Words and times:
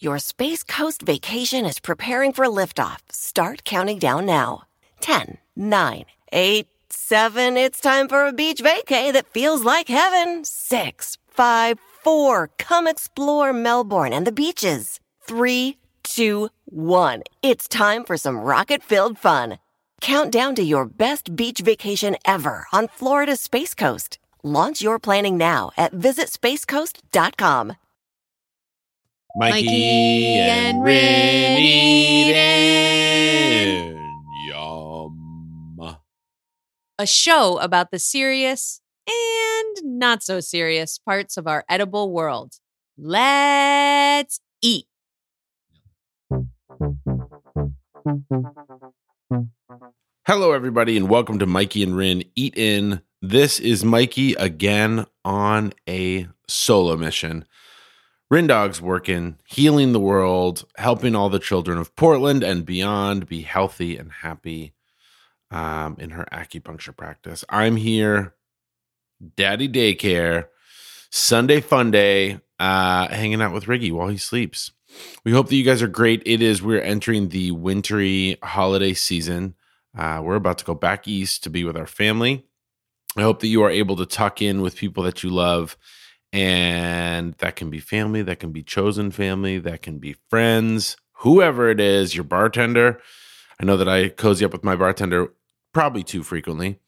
Your 0.00 0.20
Space 0.20 0.62
Coast 0.62 1.02
vacation 1.02 1.66
is 1.66 1.80
preparing 1.80 2.32
for 2.32 2.44
liftoff. 2.46 2.98
Start 3.10 3.64
counting 3.64 3.98
down 3.98 4.26
now. 4.26 4.62
10, 5.00 5.38
9, 5.56 6.04
8, 6.30 6.68
7. 6.88 7.56
It's 7.56 7.80
time 7.80 8.06
for 8.06 8.24
a 8.24 8.32
beach 8.32 8.62
vacay 8.62 9.12
that 9.12 9.32
feels 9.32 9.64
like 9.64 9.88
heaven. 9.88 10.44
6, 10.44 11.18
5, 11.26 11.80
4. 12.04 12.50
Come 12.58 12.86
explore 12.86 13.52
Melbourne 13.52 14.12
and 14.12 14.24
the 14.24 14.30
beaches. 14.30 15.00
3, 15.22 15.76
2, 16.04 16.48
1. 16.66 17.22
It's 17.42 17.66
time 17.66 18.04
for 18.04 18.16
some 18.16 18.38
rocket 18.38 18.84
filled 18.84 19.18
fun. 19.18 19.58
Count 20.00 20.30
down 20.30 20.54
to 20.54 20.62
your 20.62 20.84
best 20.84 21.34
beach 21.34 21.58
vacation 21.58 22.16
ever 22.24 22.68
on 22.72 22.86
Florida's 22.86 23.40
Space 23.40 23.74
Coast. 23.74 24.20
Launch 24.44 24.80
your 24.80 25.00
planning 25.00 25.36
now 25.36 25.72
at 25.76 25.92
visitspacecoast.com. 25.92 27.72
Mikey, 29.36 29.66
Mikey 29.66 30.24
and 30.38 30.88
and. 32.34 33.98
Yum. 34.48 35.96
a 36.98 37.06
show 37.06 37.58
about 37.58 37.90
the 37.90 37.98
serious 37.98 38.80
and 39.06 39.98
not 39.98 40.22
so 40.22 40.40
serious 40.40 40.98
parts 40.98 41.36
of 41.36 41.46
our 41.46 41.62
edible 41.68 42.10
world. 42.10 42.54
Let's 42.96 44.40
eat. 44.62 44.86
Hello, 50.26 50.52
everybody, 50.52 50.96
and 50.96 51.10
welcome 51.10 51.38
to 51.38 51.46
Mikey 51.46 51.82
and 51.82 51.94
Rin 51.94 52.24
Eat 52.34 52.56
In. 52.56 53.02
This 53.20 53.60
is 53.60 53.84
Mikey 53.84 54.32
again 54.34 55.04
on 55.24 55.74
a 55.86 56.28
solo 56.48 56.96
mission. 56.96 57.44
Rin 58.30 58.46
Dog's 58.46 58.82
working, 58.82 59.38
healing 59.46 59.92
the 59.92 60.00
world, 60.00 60.66
helping 60.76 61.14
all 61.14 61.30
the 61.30 61.38
children 61.38 61.78
of 61.78 61.96
Portland 61.96 62.42
and 62.42 62.66
beyond 62.66 63.26
be 63.26 63.40
healthy 63.40 63.96
and 63.96 64.12
happy 64.12 64.74
um, 65.50 65.96
in 65.98 66.10
her 66.10 66.26
acupuncture 66.30 66.94
practice. 66.94 67.42
I'm 67.48 67.76
here, 67.76 68.34
daddy 69.36 69.66
daycare, 69.66 70.48
Sunday 71.10 71.62
fun 71.62 71.90
day, 71.90 72.40
uh, 72.58 73.08
hanging 73.08 73.40
out 73.40 73.54
with 73.54 73.64
Riggy 73.64 73.92
while 73.92 74.08
he 74.08 74.18
sleeps. 74.18 74.72
We 75.24 75.32
hope 75.32 75.48
that 75.48 75.56
you 75.56 75.64
guys 75.64 75.80
are 75.80 75.88
great. 75.88 76.22
It 76.26 76.42
is, 76.42 76.62
we're 76.62 76.82
entering 76.82 77.30
the 77.30 77.52
wintry 77.52 78.36
holiday 78.42 78.92
season. 78.92 79.54
Uh, 79.96 80.20
we're 80.22 80.34
about 80.34 80.58
to 80.58 80.66
go 80.66 80.74
back 80.74 81.08
east 81.08 81.44
to 81.44 81.50
be 81.50 81.64
with 81.64 81.78
our 81.78 81.86
family. 81.86 82.44
I 83.16 83.22
hope 83.22 83.40
that 83.40 83.48
you 83.48 83.62
are 83.62 83.70
able 83.70 83.96
to 83.96 84.06
tuck 84.06 84.42
in 84.42 84.60
with 84.60 84.76
people 84.76 85.02
that 85.04 85.22
you 85.22 85.30
love. 85.30 85.78
And 86.32 87.34
that 87.38 87.56
can 87.56 87.70
be 87.70 87.80
family, 87.80 88.22
that 88.22 88.38
can 88.38 88.52
be 88.52 88.62
chosen 88.62 89.10
family, 89.10 89.58
that 89.58 89.82
can 89.82 89.98
be 89.98 90.16
friends, 90.28 90.96
whoever 91.12 91.70
it 91.70 91.80
is, 91.80 92.14
your 92.14 92.24
bartender. 92.24 93.00
I 93.60 93.64
know 93.64 93.76
that 93.76 93.88
I 93.88 94.08
cozy 94.08 94.44
up 94.44 94.52
with 94.52 94.64
my 94.64 94.76
bartender 94.76 95.32
probably 95.72 96.02
too 96.02 96.22
frequently. 96.22 96.78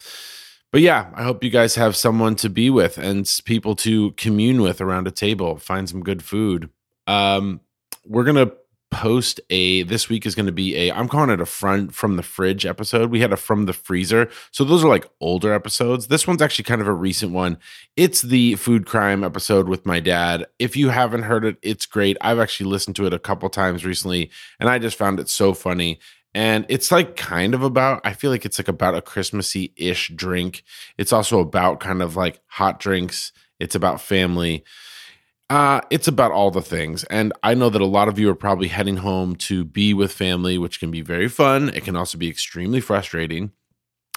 But 0.73 0.83
yeah, 0.83 1.11
I 1.15 1.25
hope 1.25 1.43
you 1.43 1.51
guys 1.51 1.75
have 1.75 1.97
someone 1.97 2.37
to 2.37 2.49
be 2.49 2.71
with 2.71 2.97
and 2.97 3.29
people 3.45 3.75
to 3.77 4.13
commune 4.13 4.63
with 4.63 4.81
around 4.81 5.09
a 5.09 5.11
table, 5.11 5.57
find 5.59 5.89
some 5.89 6.03
good 6.03 6.23
food. 6.23 6.71
Um, 7.07 7.61
we're 8.05 8.25
gonna 8.25 8.53
post 8.91 9.41
a 9.51 9.83
this 9.85 10.09
week 10.09 10.27
is 10.27 10.35
gonna 10.35 10.53
be 10.53 10.77
a 10.77 10.93
I'm 10.93 11.09
calling 11.09 11.31
it 11.31 11.41
a 11.41 11.47
front 11.47 11.95
from 11.95 12.17
the 12.17 12.23
fridge 12.23 12.67
episode. 12.67 13.11
We 13.11 13.21
had 13.21 13.33
a 13.33 13.37
from 13.37 13.67
the 13.67 13.73
freezer. 13.73 14.29
So 14.51 14.65
those 14.65 14.85
are 14.85 14.89
like 14.89 15.09
older 15.21 15.53
episodes. 15.53 16.09
This 16.09 16.27
one's 16.27 16.43
actually 16.43 16.65
kind 16.65 16.81
of 16.81 16.89
a 16.89 16.93
recent 16.93 17.33
one. 17.33 17.59
It's 17.97 18.23
the 18.23 18.57
food 18.57 18.87
crime 18.87 19.23
episode 19.25 19.69
with 19.69 19.87
my 19.87 20.01
dad. 20.01 20.47
If 20.59 20.77
you 20.77 20.89
haven't 20.89 21.23
heard 21.23 21.45
it, 21.45 21.57
it's 21.63 21.87
great. 21.87 22.17
I've 22.21 22.39
actually 22.39 22.71
listened 22.71 22.97
to 22.97 23.07
it 23.07 23.15
a 23.15 23.19
couple 23.19 23.49
times 23.49 23.85
recently, 23.85 24.31
and 24.59 24.69
I 24.69 24.79
just 24.79 24.99
found 24.99 25.21
it 25.21 25.29
so 25.29 25.55
funny. 25.55 26.01
And 26.35 26.65
it's 26.69 26.93
like 26.93 27.17
kind 27.17 27.55
of 27.55 27.63
about, 27.63 28.01
I 28.05 28.13
feel 28.13 28.31
like 28.31 28.45
it's 28.45 28.59
like 28.59 28.69
about 28.69 28.95
a 28.95 29.03
Christmassy 29.03 29.73
ish 29.77 30.13
drink. 30.15 30.63
It's 30.97 31.13
also 31.13 31.41
about 31.41 31.81
kind 31.81 32.03
of 32.03 32.17
like 32.17 32.41
hot 32.47 32.79
drinks. 32.79 33.33
It's 33.59 33.75
about 33.75 34.01
family. 34.01 34.65
Uh, 35.51 35.81
it's 35.91 36.07
about 36.07 36.31
all 36.31 36.53
the 36.53 36.63
things. 36.63 37.03
And 37.05 37.33
I 37.43 37.55
know 37.55 37.71
that 37.71 37.83
a 37.83 37.87
lot 37.87 38.07
of 38.07 38.21
you 38.21 38.31
are 38.31 38.37
probably 38.37 38.69
heading 38.69 38.99
home 38.99 39.35
to 39.37 39.65
be 39.65 39.93
with 39.93 40.13
family, 40.13 40.57
which 40.59 40.79
can 40.79 40.93
be 40.93 41.01
very 41.01 41.29
fun. 41.29 41.71
It 41.71 41.83
can 41.83 41.97
also 41.97 42.17
be 42.17 42.29
extremely 42.29 42.81
frustrating. 42.81 43.51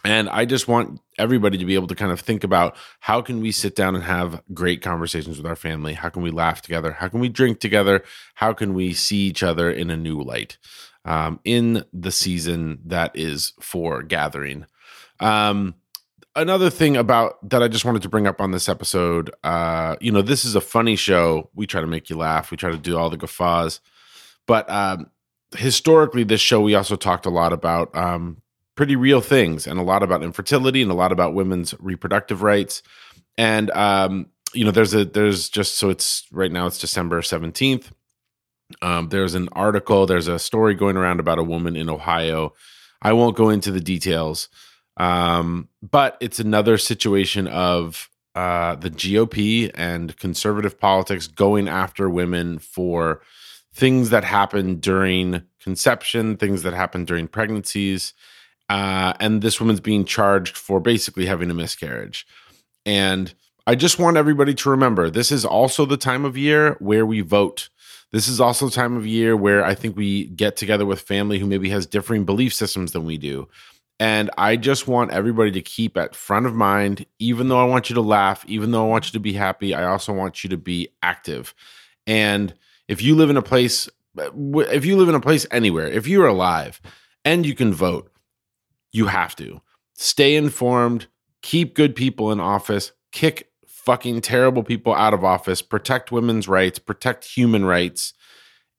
And 0.06 0.30
I 0.30 0.46
just 0.46 0.68
want 0.68 1.02
everybody 1.18 1.58
to 1.58 1.66
be 1.66 1.74
able 1.74 1.88
to 1.88 1.96
kind 1.96 2.12
of 2.12 2.20
think 2.20 2.44
about 2.44 2.76
how 3.00 3.22
can 3.22 3.42
we 3.42 3.52
sit 3.52 3.76
down 3.76 3.96
and 3.96 4.04
have 4.04 4.44
great 4.54 4.84
conversations 4.84 5.38
with 5.38 5.48
our 5.48 5.56
family? 5.56 5.94
How 5.94 6.10
can 6.10 6.22
we 6.22 6.30
laugh 6.30 6.62
together? 6.62 6.92
How 6.92 7.08
can 7.08 7.20
we 7.20 7.30
drink 7.30 7.60
together? 7.60 8.04
How 8.36 8.54
can 8.54 8.76
we 8.76 8.94
see 8.94 9.26
each 9.26 9.42
other 9.42 9.72
in 9.72 9.90
a 9.90 9.98
new 9.98 10.22
light 10.22 10.58
um, 11.04 11.40
in 11.46 11.84
the 11.92 12.12
season 12.12 12.80
that 12.86 13.12
is 13.16 13.54
for 13.60 14.04
gathering? 14.04 14.68
Um, 15.20 15.76
another 16.36 16.70
thing 16.70 16.98
about 16.98 17.50
that 17.50 17.64
I 17.64 17.68
just 17.68 17.86
wanted 17.86 18.02
to 18.04 18.10
bring 18.10 18.28
up 18.28 18.42
on 18.42 18.52
this 18.52 18.68
episode, 18.70 19.34
uh, 19.44 19.96
you 20.02 20.12
know, 20.12 20.22
this 20.22 20.46
is 20.46 20.56
a 20.56 20.62
funny 20.62 20.96
show. 20.96 21.50
We 21.56 21.68
try 21.68 21.82
to 21.82 21.88
make 21.88 22.10
you 22.10 22.18
laugh. 22.18 22.52
We 22.52 22.58
try 22.58 22.72
to 22.72 22.78
do 22.78 22.98
all 22.98 23.10
the 23.10 23.18
guffaws, 23.18 23.80
but 24.48 24.70
um, 24.70 25.10
historically, 25.56 26.24
this 26.24 26.42
show 26.42 26.62
we 26.62 26.76
also 26.76 26.96
talked 26.96 27.26
a 27.26 27.30
lot 27.30 27.54
about 27.54 27.96
um, 27.96 28.42
pretty 28.76 28.96
real 28.96 29.22
things 29.22 29.68
and 29.68 29.80
a 29.80 29.84
lot 29.84 30.04
about 30.04 30.24
infertility 30.24 30.82
and 30.82 30.92
a 30.92 30.96
lot 30.96 31.12
about 31.12 31.34
women's 31.34 31.74
reproductive 31.80 32.42
rights. 32.42 32.82
And 33.38 33.72
um, 33.72 34.28
you 34.54 34.66
know, 34.66 34.72
there's 34.72 34.94
a 34.94 35.06
there's 35.06 35.50
just 35.50 35.78
so 35.78 35.90
it's 35.90 36.26
right 36.32 36.52
now 36.52 36.68
it's 36.68 36.80
December 36.80 37.22
seventeenth. 37.22 37.92
Um, 38.82 39.10
there's 39.10 39.36
an 39.36 39.50
article, 39.52 40.06
there's 40.06 40.28
a 40.28 40.40
story 40.40 40.74
going 40.74 40.98
around 40.98 41.20
about 41.20 41.38
a 41.38 41.44
woman 41.44 41.76
in 41.76 41.90
Ohio. 41.90 42.54
I 43.02 43.14
won't 43.14 43.36
go 43.36 43.50
into 43.50 43.72
the 43.72 43.82
details, 43.82 44.50
um, 44.98 45.70
but 45.82 46.18
it's 46.20 46.40
another 46.40 46.78
situation 46.78 47.48
of 47.48 48.10
uh, 48.36 48.76
the 48.76 48.90
GOP 48.90 49.72
and 49.76 50.18
conservative 50.18 50.80
politics 50.80 51.28
going 51.28 51.68
after 51.68 52.10
women 52.10 52.60
for 52.60 53.22
things 53.74 54.10
that 54.12 54.24
happen 54.24 54.80
during 54.80 55.44
conception, 55.60 56.38
things 56.38 56.64
that 56.64 56.74
happen 56.74 57.06
during 57.06 57.28
pregnancies. 57.28 58.14
Uh, 58.70 59.14
and 59.20 59.42
this 59.42 59.60
woman's 59.60 59.80
being 59.80 60.06
charged 60.06 60.58
for 60.58 60.80
basically 60.80 61.26
having 61.26 61.50
a 61.52 61.54
miscarriage. 61.54 62.26
And 62.86 63.34
I 63.66 63.76
just 63.76 64.00
want 64.00 64.18
everybody 64.18 64.54
to 64.56 64.70
remember 64.70 65.10
this 65.10 65.32
is 65.32 65.46
also 65.46 65.86
the 65.86 65.98
time 65.98 66.26
of 66.26 66.38
year 66.38 66.76
where 66.80 67.06
we 67.06 67.22
vote. 67.22 67.70
This 68.12 68.28
is 68.28 68.40
also 68.40 68.66
the 68.66 68.76
time 68.76 68.96
of 68.96 69.08
year 69.08 69.36
where 69.36 69.66
I 69.66 69.74
think 69.74 69.96
we 69.96 70.26
get 70.28 70.56
together 70.56 70.86
with 70.86 71.02
family 71.02 71.40
who 71.40 71.48
maybe 71.48 71.70
has 71.70 71.86
differing 71.86 72.26
belief 72.26 72.54
systems 72.54 72.92
than 72.92 73.06
we 73.06 73.18
do. 73.18 73.48
And 74.00 74.30
I 74.38 74.56
just 74.56 74.88
want 74.88 75.12
everybody 75.12 75.52
to 75.52 75.62
keep 75.62 75.98
at 75.98 76.16
front 76.16 76.46
of 76.46 76.54
mind, 76.56 77.06
even 77.20 77.48
though 77.48 77.60
I 77.60 77.66
want 77.66 77.90
you 77.90 77.94
to 77.96 78.02
laugh, 78.02 78.44
even 78.48 78.72
though 78.72 78.86
I 78.86 78.90
want 78.90 79.06
you 79.06 79.12
to 79.12 79.20
be 79.20 79.34
happy, 79.34 79.74
I 79.74 79.86
also 79.86 80.12
want 80.12 80.44
you 80.44 80.50
to 80.50 80.58
be 80.58 80.90
active. 81.02 81.54
And 82.08 82.54
if 82.88 83.02
you 83.02 83.16
live 83.16 83.30
in 83.30 83.38
a 83.38 83.42
place, 83.42 83.88
if 84.16 84.86
you 84.86 84.98
live 84.98 85.10
in 85.10 85.16
a 85.16 85.22
place 85.22 85.46
anywhere, 85.52 85.88
if 85.88 86.08
you're 86.08 86.28
alive 86.28 86.82
and 87.24 87.46
you 87.46 87.56
can 87.56 87.74
vote, 87.74 88.12
you 88.92 89.08
have 89.08 89.36
to 89.38 89.62
stay 89.94 90.36
informed, 90.36 91.08
keep 91.42 91.76
good 91.76 91.96
people 91.96 92.32
in 92.32 92.40
office, 92.40 92.92
kick 93.12 93.52
fucking 93.68 94.22
terrible 94.22 94.64
people 94.64 94.94
out 94.94 95.14
of 95.14 95.24
office, 95.24 95.62
protect 95.62 96.12
women's 96.12 96.48
rights, 96.48 96.80
protect 96.80 97.26
human 97.26 97.66
rights. 97.66 98.14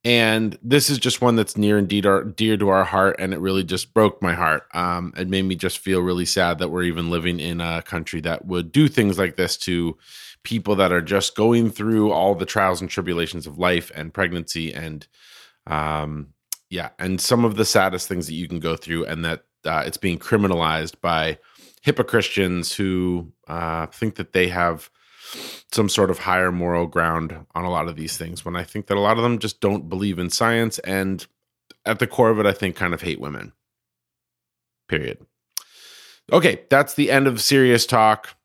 And 0.05 0.59
this 0.63 0.91
is 0.91 0.99
just 0.99 1.23
one 1.23 1.37
that's 1.37 1.57
near 1.57 1.79
and 1.79 1.89
dear, 1.89 2.25
dear 2.25 2.57
to 2.59 2.69
our 2.69 2.85
heart. 2.85 3.17
And 3.19 3.33
it 3.33 3.41
really 3.41 3.65
just 3.65 3.95
broke 3.95 4.21
my 4.21 4.35
heart. 4.35 4.65
Um, 4.75 5.15
it 5.17 5.29
made 5.29 5.43
me 5.43 5.55
just 5.55 5.79
feel 5.79 6.01
really 6.01 6.27
sad 6.27 6.59
that 6.59 6.69
we're 6.69 6.83
even 6.83 7.11
living 7.11 7.41
in 7.41 7.61
a 7.61 7.81
country 7.81 8.21
that 8.21 8.45
would 8.45 8.71
do 8.71 8.87
things 8.89 9.19
like 9.19 9.37
this 9.37 9.57
to 9.59 9.97
people 10.43 10.77
that 10.77 10.93
are 10.93 11.01
just 11.01 11.35
going 11.35 11.71
through 11.71 12.13
all 12.13 12.35
the 12.35 12.45
trials 12.45 12.83
and 12.83 12.91
tribulations 12.91 13.47
of 13.47 13.59
life 13.59 13.91
and 13.95 14.13
pregnancy 14.13 14.75
and 14.75 15.07
um, 15.67 16.35
yeah, 16.71 16.91
and 16.99 17.21
some 17.21 17.45
of 17.45 17.57
the 17.57 17.65
saddest 17.65 18.09
things 18.09 18.27
that 18.27 18.35
you 18.35 18.49
can 18.49 18.61
go 18.61 18.77
through, 18.77 19.07
and 19.07 19.25
that 19.25 19.45
uh, 19.65 19.85
it's 19.87 19.97
being 19.97 20.19
criminalized 20.19 21.01
by 21.01 21.39
HIPAA 21.87 22.07
Christians 22.07 22.75
who 22.75 23.33
uh, 23.47 23.87
think 23.87 24.17
that 24.17 24.33
they 24.33 24.49
have 24.49 24.91
some 25.73 25.89
sort 25.89 26.11
of 26.11 26.19
higher 26.21 26.53
moral 26.53 26.87
ground 26.87 27.47
on 27.55 27.65
a 27.65 27.71
lot 27.71 27.89
of 27.89 27.97
these 27.97 28.17
things. 28.17 28.45
When 28.45 28.57
I 28.57 28.65
think 28.65 28.87
that 28.87 28.97
a 28.97 29.01
lot 29.01 29.17
of 29.17 29.23
them 29.23 29.39
just 29.39 29.61
don't 29.61 29.89
believe 29.89 30.19
in 30.19 30.31
science, 30.31 30.79
and 30.81 31.27
at 31.85 31.99
the 31.99 32.07
core 32.07 32.31
of 32.31 32.39
it, 32.39 32.47
I 32.47 32.53
think 32.53 32.77
kind 32.77 32.95
of 32.95 33.03
hate 33.03 33.21
women. 33.21 33.53
Period. 34.89 35.19
Okay, 36.33 36.63
that's 36.71 36.95
the 36.95 37.11
end 37.11 37.27
of 37.27 37.41
serious 37.41 37.87
talk. 37.87 38.37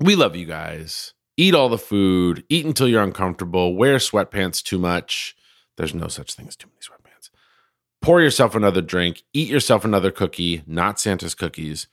We 0.00 0.16
love 0.16 0.34
you 0.34 0.46
guys. 0.46 1.14
Eat 1.36 1.54
all 1.54 1.68
the 1.68 1.78
food, 1.78 2.44
eat 2.48 2.66
until 2.66 2.88
you're 2.88 3.02
uncomfortable, 3.02 3.74
wear 3.74 3.96
sweatpants 3.96 4.62
too 4.62 4.78
much. 4.78 5.36
There's 5.76 5.94
no 5.94 6.08
such 6.08 6.34
thing 6.34 6.46
as 6.46 6.56
too 6.56 6.68
many 6.68 6.80
sweatpants. 6.80 7.30
Pour 8.02 8.20
yourself 8.20 8.54
another 8.54 8.82
drink, 8.82 9.22
eat 9.32 9.48
yourself 9.48 9.84
another 9.84 10.10
cookie, 10.10 10.62
not 10.66 11.00
Santa's 11.00 11.34
cookies, 11.34 11.86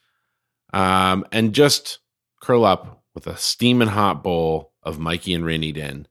um, 0.74 1.26
and 1.32 1.54
just 1.54 2.00
curl 2.42 2.66
up 2.66 2.99
with 3.20 3.36
a 3.36 3.38
steaming 3.38 3.90
hot 3.90 4.24
bowl 4.24 4.72
of 4.82 4.98
Mikey 4.98 5.34
and 5.34 5.44
Rin 5.44 5.74
Den. 5.74 6.08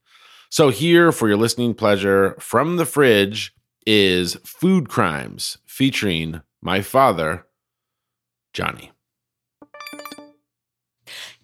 So, 0.51 0.69
here 0.69 1.11
for 1.11 1.27
your 1.29 1.39
listening 1.39 1.75
pleasure 1.75 2.37
from 2.39 2.77
the 2.77 2.85
fridge 2.85 3.55
is 3.87 4.35
Food 4.45 4.89
Crimes 4.89 5.57
featuring 5.67 6.43
my 6.61 6.83
father, 6.83 7.47
Johnny. 8.53 8.93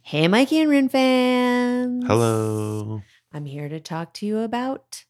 Hey, 0.02 0.28
Mikey 0.28 0.61
and 0.61 0.70
Rin 0.70 0.88
fans. 0.90 2.05
Hello. 2.06 3.02
I'm 3.32 3.46
here 3.46 3.70
to 3.70 3.81
talk 3.81 4.12
to 4.14 4.26
you 4.26 4.40
about 4.40 5.05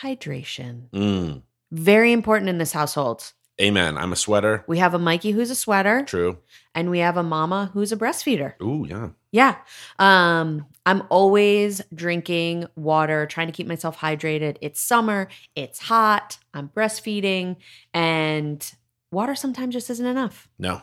hydration. 0.00 0.88
Mm. 0.90 1.42
Very 1.70 2.12
important 2.12 2.48
in 2.48 2.56
this 2.56 2.72
household. 2.72 3.32
Amen. 3.60 3.98
I'm 3.98 4.12
a 4.12 4.16
sweater. 4.16 4.64
We 4.66 4.78
have 4.78 4.94
a 4.94 4.98
Mikey 4.98 5.32
who's 5.32 5.50
a 5.50 5.54
sweater, 5.54 6.04
True. 6.06 6.38
and 6.74 6.90
we 6.90 7.00
have 7.00 7.16
a 7.16 7.22
mama 7.22 7.70
who's 7.74 7.92
a 7.92 7.96
breastfeeder. 7.96 8.54
Ooh, 8.62 8.86
yeah. 8.88 9.10
Yeah. 9.30 9.56
Um, 9.98 10.66
I'm 10.84 11.04
always 11.10 11.80
drinking 11.94 12.66
water, 12.76 13.26
trying 13.26 13.46
to 13.46 13.52
keep 13.52 13.66
myself 13.66 13.98
hydrated. 13.98 14.56
It's 14.60 14.80
summer, 14.80 15.28
it's 15.54 15.78
hot, 15.80 16.38
I'm 16.54 16.68
breastfeeding, 16.70 17.56
and 17.94 18.72
water 19.10 19.34
sometimes 19.34 19.74
just 19.74 19.90
isn't 19.90 20.06
enough. 20.06 20.48
No. 20.58 20.82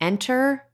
Enter 0.00 0.66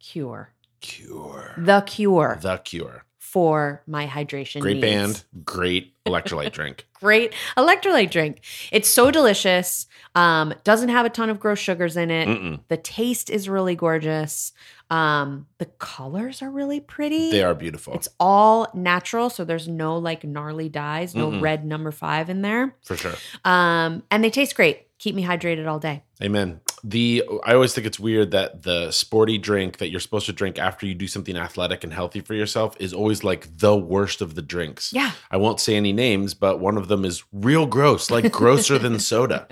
Cure. 0.00 0.52
Cure. 0.80 1.54
The 1.58 1.80
cure 1.82 2.38
The 2.40 2.58
Cure. 2.58 3.04
For 3.32 3.82
my 3.86 4.06
hydration. 4.06 4.60
Great 4.60 4.76
needs. 4.78 4.86
band. 4.86 5.24
Great 5.44 5.94
electrolyte 6.06 6.52
drink. 6.52 6.86
Great 6.94 7.34
electrolyte 7.56 8.10
drink. 8.10 8.40
It's 8.72 8.88
so 8.88 9.10
delicious. 9.10 9.86
Um, 10.14 10.54
doesn't 10.64 10.88
have 10.88 11.04
a 11.04 11.10
ton 11.10 11.28
of 11.28 11.38
gross 11.38 11.58
sugars 11.58 11.96
in 11.96 12.10
it. 12.10 12.26
Mm-mm. 12.26 12.60
The 12.68 12.78
taste 12.78 13.28
is 13.28 13.48
really 13.48 13.76
gorgeous. 13.76 14.52
Um, 14.90 15.46
the 15.58 15.66
colors 15.66 16.40
are 16.40 16.50
really 16.50 16.80
pretty. 16.80 17.30
They 17.30 17.42
are 17.42 17.54
beautiful. 17.54 17.92
It's 17.94 18.08
all 18.18 18.68
natural, 18.72 19.28
so 19.28 19.44
there's 19.44 19.68
no 19.68 19.98
like 19.98 20.24
gnarly 20.24 20.70
dyes, 20.70 21.14
no 21.14 21.30
Mm-mm. 21.30 21.42
red 21.42 21.66
number 21.66 21.92
five 21.92 22.30
in 22.30 22.40
there. 22.40 22.74
for 22.82 22.96
sure. 22.96 23.12
Um, 23.44 24.02
and 24.10 24.24
they 24.24 24.30
taste 24.30 24.56
great. 24.56 24.86
Keep 24.98 25.14
me 25.14 25.22
hydrated 25.24 25.68
all 25.68 25.78
day. 25.78 26.02
Amen. 26.22 26.60
The 26.84 27.24
I 27.44 27.54
always 27.54 27.74
think 27.74 27.86
it's 27.86 27.98
weird 28.00 28.30
that 28.30 28.62
the 28.62 28.90
sporty 28.90 29.38
drink 29.38 29.78
that 29.78 29.90
you're 29.90 30.00
supposed 30.00 30.26
to 30.26 30.32
drink 30.32 30.58
after 30.58 30.86
you 30.86 30.94
do 30.94 31.06
something 31.06 31.36
athletic 31.36 31.84
and 31.84 31.92
healthy 31.92 32.20
for 32.20 32.34
yourself 32.34 32.76
is 32.78 32.92
always 32.92 33.24
like 33.24 33.58
the 33.58 33.76
worst 33.76 34.20
of 34.20 34.34
the 34.34 34.42
drinks. 34.42 34.92
Yeah. 34.92 35.12
I 35.30 35.36
won't 35.36 35.60
say 35.60 35.76
any 35.76 35.92
names, 35.92 36.34
but 36.34 36.60
one 36.60 36.76
of 36.76 36.88
them 36.88 37.04
is 37.04 37.24
real 37.32 37.66
gross, 37.66 38.10
like 38.10 38.32
grosser 38.32 38.78
than 38.78 38.98
soda. 39.00 39.46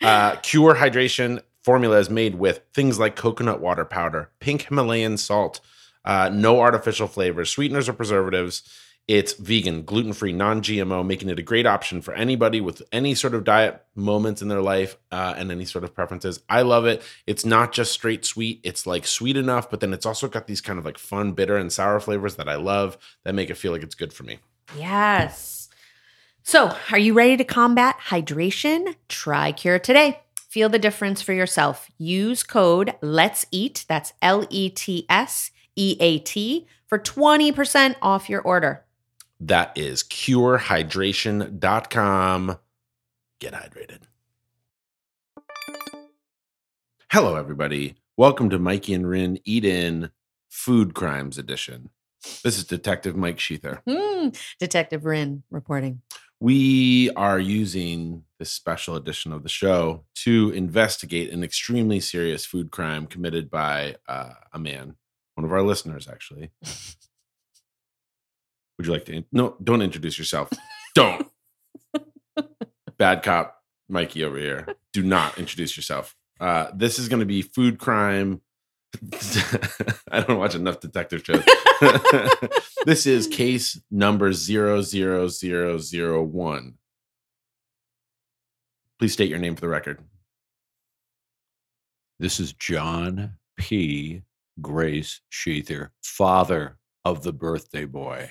Uh, 0.00 0.36
Cure 0.36 0.74
Hydration 0.76 1.42
formula 1.62 1.98
is 1.98 2.10
made 2.10 2.36
with 2.36 2.62
things 2.74 2.98
like 2.98 3.16
coconut 3.16 3.60
water 3.60 3.84
powder, 3.84 4.30
pink 4.40 4.62
Himalayan 4.62 5.16
salt, 5.16 5.60
uh, 6.04 6.28
no 6.32 6.60
artificial 6.60 7.06
flavors, 7.06 7.50
sweeteners, 7.50 7.88
or 7.88 7.92
preservatives. 7.92 8.62
It's 9.08 9.32
vegan, 9.32 9.84
gluten 9.84 10.12
free, 10.12 10.32
non 10.32 10.62
GMO, 10.62 11.04
making 11.04 11.28
it 11.28 11.38
a 11.38 11.42
great 11.42 11.66
option 11.66 12.02
for 12.02 12.14
anybody 12.14 12.60
with 12.60 12.82
any 12.92 13.14
sort 13.14 13.34
of 13.34 13.42
diet 13.42 13.84
moments 13.96 14.42
in 14.42 14.48
their 14.48 14.62
life 14.62 14.96
uh, 15.10 15.34
and 15.36 15.50
any 15.50 15.64
sort 15.64 15.82
of 15.82 15.92
preferences. 15.92 16.40
I 16.48 16.62
love 16.62 16.86
it. 16.86 17.02
It's 17.26 17.44
not 17.44 17.72
just 17.72 17.92
straight 17.92 18.24
sweet, 18.24 18.60
it's 18.62 18.86
like 18.86 19.06
sweet 19.06 19.36
enough, 19.36 19.68
but 19.68 19.80
then 19.80 19.92
it's 19.92 20.06
also 20.06 20.28
got 20.28 20.46
these 20.46 20.60
kind 20.60 20.78
of 20.78 20.84
like 20.84 20.98
fun, 20.98 21.32
bitter, 21.32 21.56
and 21.56 21.72
sour 21.72 21.98
flavors 21.98 22.36
that 22.36 22.48
I 22.48 22.54
love 22.54 22.96
that 23.24 23.34
make 23.34 23.50
it 23.50 23.56
feel 23.56 23.72
like 23.72 23.82
it's 23.82 23.96
good 23.96 24.12
for 24.12 24.22
me. 24.22 24.38
Yes. 24.78 25.68
So, 26.44 26.74
are 26.90 26.98
you 26.98 27.12
ready 27.12 27.36
to 27.36 27.44
combat 27.44 27.96
hydration? 28.08 28.94
Try 29.08 29.52
Cure 29.52 29.78
today. 29.80 30.20
Feel 30.34 30.68
the 30.68 30.78
difference 30.78 31.22
for 31.22 31.32
yourself. 31.32 31.90
Use 31.98 32.42
code 32.42 32.94
Let's 33.00 33.46
Eat, 33.50 33.84
that's 33.88 34.12
L 34.22 34.46
E 34.48 34.70
T 34.70 35.06
S 35.08 35.50
E 35.74 35.96
A 35.98 36.18
T, 36.20 36.66
for 36.86 36.98
20% 36.98 37.96
off 38.00 38.28
your 38.28 38.42
order. 38.42 38.84
That 39.46 39.76
is 39.76 40.04
curehydration.com. 40.04 42.58
Get 43.40 43.54
hydrated. 43.54 44.02
Hello, 47.10 47.34
everybody. 47.34 47.96
Welcome 48.16 48.50
to 48.50 48.60
Mikey 48.60 48.94
and 48.94 49.08
Rin 49.08 49.40
Eat 49.44 49.64
In 49.64 50.10
Food 50.48 50.94
Crimes 50.94 51.38
Edition. 51.38 51.90
This 52.44 52.56
is 52.56 52.64
Detective 52.64 53.16
Mike 53.16 53.38
Sheether. 53.38 53.80
Hmm. 53.84 54.28
Detective 54.60 55.04
Rin 55.04 55.42
reporting. 55.50 56.02
We 56.38 57.10
are 57.16 57.40
using 57.40 58.22
this 58.38 58.52
special 58.52 58.94
edition 58.94 59.32
of 59.32 59.42
the 59.42 59.48
show 59.48 60.04
to 60.18 60.50
investigate 60.50 61.32
an 61.32 61.42
extremely 61.42 61.98
serious 61.98 62.46
food 62.46 62.70
crime 62.70 63.08
committed 63.08 63.50
by 63.50 63.96
uh, 64.06 64.34
a 64.52 64.60
man, 64.60 64.94
one 65.34 65.44
of 65.44 65.52
our 65.52 65.62
listeners, 65.62 66.06
actually. 66.06 66.52
Would 68.82 68.88
you 68.88 68.92
like 68.94 69.04
to? 69.04 69.12
In- 69.12 69.26
no, 69.30 69.54
don't 69.62 69.80
introduce 69.80 70.18
yourself. 70.18 70.50
Don't. 70.96 71.24
Bad 72.98 73.22
cop, 73.22 73.62
Mikey 73.88 74.24
over 74.24 74.36
here. 74.36 74.74
Do 74.92 75.04
not 75.04 75.38
introduce 75.38 75.76
yourself. 75.76 76.16
Uh, 76.40 76.66
this 76.74 76.98
is 76.98 77.08
going 77.08 77.20
to 77.20 77.26
be 77.26 77.42
food 77.42 77.78
crime. 77.78 78.40
I 80.10 80.22
don't 80.22 80.40
watch 80.40 80.56
enough 80.56 80.80
detective 80.80 81.22
shows. 81.24 81.44
this 82.84 83.06
is 83.06 83.28
case 83.28 83.80
number 83.88 84.32
zero 84.32 84.82
zero 84.82 85.28
zero 85.28 85.78
zero 85.78 86.20
one. 86.20 86.74
Please 88.98 89.12
state 89.12 89.30
your 89.30 89.38
name 89.38 89.54
for 89.54 89.60
the 89.60 89.68
record. 89.68 90.02
This 92.18 92.40
is 92.40 92.52
John 92.52 93.34
P. 93.56 94.22
Grace 94.60 95.20
Sheether, 95.30 95.90
father 96.02 96.78
of 97.04 97.22
the 97.22 97.32
birthday 97.32 97.84
boy. 97.84 98.26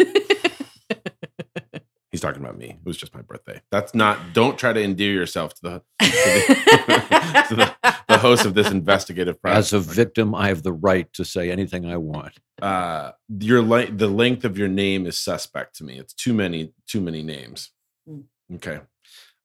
He's 2.12 2.20
talking 2.20 2.42
about 2.44 2.58
me. 2.58 2.72
It 2.72 2.86
was 2.86 2.98
just 2.98 3.14
my 3.16 3.22
birthday. 3.22 3.62
That's 3.72 3.96
not. 3.96 4.20
Don't 4.34 4.58
try 4.60 4.74
to 4.74 4.82
endear 4.84 5.14
yourself 5.14 5.54
to 5.56 5.62
the 5.62 5.72
to 6.02 6.12
the, 6.12 7.46
to 7.50 7.56
the, 7.56 7.76
the 8.10 8.18
host 8.18 8.46
of 8.46 8.54
this 8.54 8.70
investigative 8.70 9.42
process. 9.42 9.72
As 9.72 9.74
a 9.74 9.80
victim, 9.80 10.36
I 10.36 10.50
have 10.50 10.62
the 10.64 10.74
right 10.74 11.12
to 11.14 11.24
say 11.24 11.50
anything 11.50 11.86
I 11.86 11.96
want. 11.98 12.34
uh, 12.62 13.12
your 13.40 13.62
le- 13.62 13.90
the 13.92 14.08
length 14.10 14.44
of 14.44 14.58
your 14.58 14.68
name 14.68 15.06
is 15.06 15.18
suspect 15.18 15.78
to 15.78 15.86
me. 15.86 15.98
It's 16.00 16.14
too 16.14 16.34
many 16.34 16.74
too 16.86 17.00
many 17.00 17.24
names. 17.24 17.72
Mm. 18.10 18.24
Okay, 18.56 18.82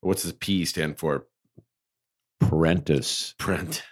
what's 0.01 0.25
the 0.25 0.35
P 0.35 0.65
stand 0.65 0.99
for? 0.99 1.27
Prentice, 2.41 3.35
Brent. 3.39 3.83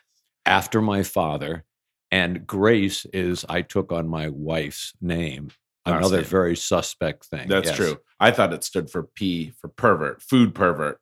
after 0.45 0.83
my 0.83 1.02
father, 1.02 1.64
and 2.11 2.47
Grace 2.47 3.07
is 3.12 3.45
I 3.49 3.62
took 3.62 3.90
on 3.93 4.09
my 4.09 4.28
wife's 4.28 4.93
name. 5.00 5.50
Another 5.87 6.23
same. 6.23 6.31
very 6.31 6.57
suspect 6.57 7.26
thing. 7.26 7.49
That's 7.49 7.69
yes. 7.69 7.76
true. 7.76 7.99
I 8.19 8.31
thought 8.31 8.53
it 8.53 8.64
stood 8.64 8.91
for 8.91 9.03
P 9.03 9.53
for 9.61 9.69
pervert, 9.69 10.23
food 10.23 10.55
pervert. 10.55 11.00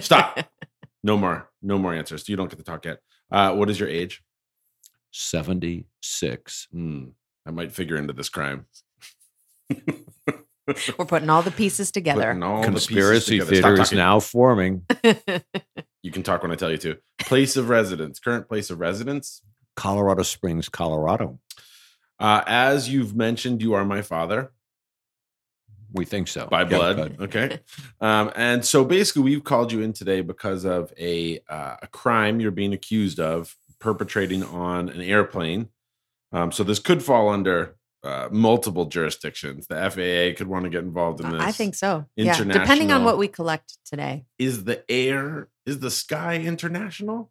Stop. 0.00 0.38
No 1.06 1.18
more. 1.18 1.50
No 1.60 1.76
more 1.78 1.92
answers. 1.92 2.26
You 2.30 2.36
don't 2.36 2.48
get 2.48 2.56
to 2.56 2.64
talk 2.64 2.86
yet. 2.86 3.00
Uh, 3.30 3.52
what 3.52 3.68
is 3.68 3.78
your 3.78 3.90
age? 3.90 4.22
76. 5.10 6.68
Hmm. 6.72 7.04
I 7.46 7.50
might 7.50 7.72
figure 7.72 7.96
into 7.96 8.14
this 8.14 8.30
crime. 8.30 8.64
We're 10.96 11.04
putting 11.04 11.28
all 11.28 11.42
the 11.42 11.50
pieces 11.50 11.90
together. 11.90 12.22
Putting 12.22 12.42
all 12.42 12.62
the 12.62 12.68
pieces 12.68 12.86
Conspiracy 12.86 13.38
together. 13.40 13.56
Stop 13.56 13.68
theory 13.68 13.80
is 13.82 13.92
now 13.92 14.18
forming. 14.18 14.86
You 16.04 16.10
can 16.10 16.22
talk 16.22 16.42
when 16.42 16.52
I 16.52 16.54
tell 16.54 16.70
you 16.70 16.76
to. 16.76 16.98
Place 17.18 17.56
of 17.56 17.70
residence. 17.70 18.20
Current 18.20 18.46
place 18.46 18.68
of 18.68 18.78
residence. 18.78 19.40
Colorado 19.74 20.22
Springs, 20.22 20.68
Colorado. 20.68 21.40
Uh, 22.18 22.42
as 22.46 22.88
you've 22.88 23.14
mentioned, 23.14 23.60
you 23.62 23.74
are 23.74 23.84
my 23.84 24.02
father 24.02 24.52
We 25.92 26.04
think 26.04 26.28
so. 26.28 26.46
by 26.46 26.64
blood. 26.64 26.96
good. 26.96 27.20
Okay. 27.22 27.60
Um, 28.00 28.30
and 28.36 28.64
so 28.64 28.84
basically, 28.84 29.22
we've 29.22 29.44
called 29.44 29.72
you 29.72 29.80
in 29.80 29.92
today 29.94 30.20
because 30.20 30.64
of 30.64 30.92
a 30.98 31.40
uh, 31.48 31.76
a 31.80 31.86
crime 31.86 32.38
you're 32.40 32.50
being 32.50 32.74
accused 32.74 33.18
of 33.18 33.56
perpetrating 33.78 34.42
on 34.42 34.90
an 34.90 35.00
airplane. 35.00 35.68
Um, 36.32 36.52
so 36.52 36.64
this 36.64 36.78
could 36.80 37.02
fall 37.02 37.28
under 37.30 37.76
uh, 38.02 38.28
multiple 38.30 38.84
jurisdictions. 38.84 39.66
The 39.68 39.76
FAA 39.76 40.36
could 40.36 40.48
want 40.48 40.64
to 40.64 40.70
get 40.70 40.82
involved 40.82 41.20
in 41.20 41.30
this. 41.30 41.40
I 41.40 41.52
think 41.52 41.74
so. 41.74 42.04
Yeah, 42.16 42.36
depending 42.36 42.92
on 42.92 43.04
what 43.04 43.16
we 43.16 43.28
collect 43.28 43.78
today. 43.86 44.26
Is 44.38 44.64
the 44.64 44.84
air 44.90 45.48
is 45.64 45.78
the 45.80 45.90
sky 45.90 46.36
international? 46.36 47.30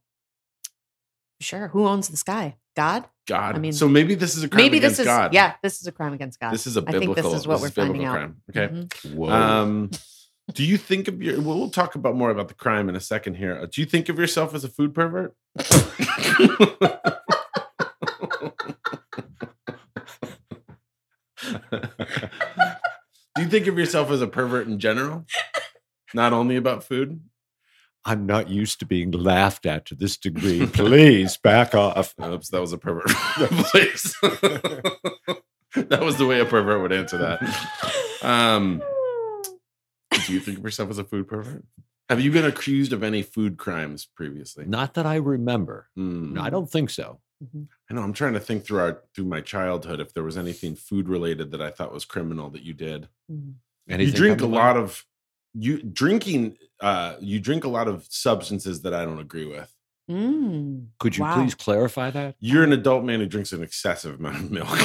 Sure. 1.43 1.67
Who 1.69 1.85
owns 1.87 2.07
the 2.09 2.17
sky? 2.17 2.55
God? 2.75 3.05
God. 3.27 3.55
I 3.55 3.59
mean, 3.59 3.73
so 3.73 3.87
maybe 3.87 4.15
this 4.15 4.35
is 4.35 4.43
a 4.43 4.49
crime 4.49 4.63
Maybe 4.63 4.77
against 4.77 4.97
this 4.97 5.01
is 5.01 5.05
God. 5.07 5.33
yeah. 5.33 5.53
This 5.61 5.79
is 5.81 5.87
a 5.87 5.91
crime 5.91 6.13
against 6.13 6.39
God. 6.39 6.51
This 6.53 6.65
is 6.65 6.77
a 6.77 6.83
I 6.87 6.91
think 6.93 7.15
this 7.15 7.25
is 7.25 7.45
what 7.47 7.61
we're 7.61 7.69
biblical 7.69 7.93
finding 7.93 8.05
out. 8.05 8.13
crime. 8.13 8.41
Okay. 8.49 8.67
Mhm. 8.73 9.15
Whoa. 9.15 9.29
Um, 9.31 9.91
do 10.53 10.63
you 10.65 10.77
think 10.77 11.07
of 11.07 11.21
your? 11.21 11.39
Well, 11.41 11.57
we'll 11.59 11.69
talk 11.69 11.95
about 11.95 12.15
more 12.15 12.29
about 12.31 12.47
the 12.47 12.53
crime 12.53 12.89
in 12.89 12.95
a 12.95 12.99
second 12.99 13.35
here. 13.35 13.55
Uh, 13.61 13.67
Do 13.71 13.79
you 13.81 13.85
think 13.85 14.09
of 14.09 14.17
yourself 14.19 14.53
as 14.55 14.63
a 14.63 14.69
food 14.69 14.93
pervert? 14.93 15.35
do 23.35 23.41
you 23.41 23.47
think 23.47 23.67
of 23.67 23.77
yourself 23.77 24.11
as 24.11 24.21
a 24.21 24.27
pervert 24.27 24.67
in 24.67 24.79
general, 24.79 25.25
not 26.13 26.33
only 26.33 26.55
about 26.55 26.83
food? 26.83 27.21
I'm 28.05 28.25
not 28.25 28.49
used 28.49 28.79
to 28.79 28.85
being 28.85 29.11
laughed 29.11 29.65
at 29.65 29.85
to 29.87 29.95
this 29.95 30.17
degree. 30.17 30.65
Please 30.65 31.37
back 31.37 31.73
off. 31.73 32.13
Oops, 32.21 32.49
that 32.49 32.61
was 32.61 32.73
a 32.73 32.77
pervert. 32.77 33.07
Please. 33.09 34.15
that 35.75 36.01
was 36.01 36.17
the 36.17 36.25
way 36.25 36.39
a 36.39 36.45
pervert 36.45 36.81
would 36.81 36.91
answer 36.91 37.17
that. 37.17 37.41
Um, 38.21 38.81
do 40.25 40.33
you 40.33 40.39
think 40.39 40.57
of 40.57 40.63
yourself 40.63 40.89
as 40.89 40.97
a 40.97 41.03
food 41.03 41.27
pervert? 41.27 41.63
Have 42.09 42.19
you 42.19 42.31
been 42.31 42.45
accused 42.45 42.91
of 42.93 43.03
any 43.03 43.21
food 43.21 43.57
crimes 43.57 44.05
previously? 44.05 44.65
Not 44.65 44.93
that 44.95 45.05
I 45.05 45.15
remember. 45.15 45.87
Hmm. 45.95 46.37
I 46.39 46.49
don't 46.49 46.69
think 46.69 46.89
so. 46.89 47.19
Mhm. 47.43 47.67
I 47.89 47.93
know. 47.93 48.01
I'm 48.01 48.13
trying 48.13 48.33
to 48.33 48.39
think 48.39 48.65
through 48.65 48.79
our 48.79 49.01
through 49.15 49.25
my 49.25 49.41
childhood 49.41 49.99
if 49.99 50.13
there 50.13 50.23
was 50.23 50.37
anything 50.37 50.75
food 50.75 51.09
related 51.09 51.51
that 51.51 51.61
I 51.61 51.71
thought 51.71 51.93
was 51.93 52.05
criminal 52.05 52.49
that 52.51 52.63
you 52.63 52.73
did. 52.73 53.07
Anything 53.89 54.13
you 54.13 54.17
drink 54.17 54.41
a 54.41 54.45
lot 54.45 54.77
of 54.77 55.05
you 55.53 55.81
drinking. 55.81 56.57
Uh, 56.79 57.15
you 57.21 57.39
drink 57.39 57.63
a 57.63 57.69
lot 57.69 57.87
of 57.87 58.05
substances 58.09 58.81
that 58.81 58.93
I 58.93 59.05
don't 59.05 59.19
agree 59.19 59.45
with. 59.45 59.73
Mm. 60.11 60.87
Could 60.99 61.15
you 61.15 61.23
Wow. 61.23 61.35
please 61.35 61.55
clarify 61.55 62.11
that? 62.11 62.35
You're 62.39 62.63
an 62.63 62.73
adult 62.73 63.05
man 63.05 63.21
who 63.21 63.25
drinks 63.25 63.53
an 63.53 63.63
excessive 63.63 64.19
amount 64.19 64.35
of 64.37 64.51
milk. 64.51 64.67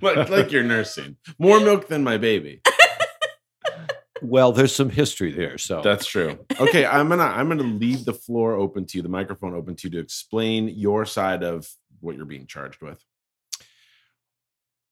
like, 0.00 0.30
like 0.30 0.50
you're 0.52 0.62
nursing 0.62 1.16
more 1.38 1.60
milk 1.60 1.88
than 1.88 2.02
my 2.04 2.16
baby. 2.16 2.62
Well, 4.22 4.52
there's 4.52 4.74
some 4.74 4.88
history 4.88 5.32
there. 5.32 5.58
So 5.58 5.82
That's 5.82 6.06
true. 6.06 6.38
Okay, 6.58 6.86
I'm 6.86 7.10
gonna 7.10 7.24
I'm 7.24 7.48
gonna 7.48 7.62
leave 7.64 8.06
the 8.06 8.14
floor 8.14 8.54
open 8.54 8.86
to 8.86 8.96
you, 8.98 9.02
the 9.02 9.10
microphone 9.10 9.54
open 9.54 9.76
to 9.76 9.88
you 9.88 9.92
to 9.92 9.98
explain 9.98 10.68
your 10.68 11.04
side 11.04 11.42
of 11.42 11.68
what 12.00 12.16
you're 12.16 12.24
being 12.24 12.46
charged 12.46 12.80
with. 12.80 13.04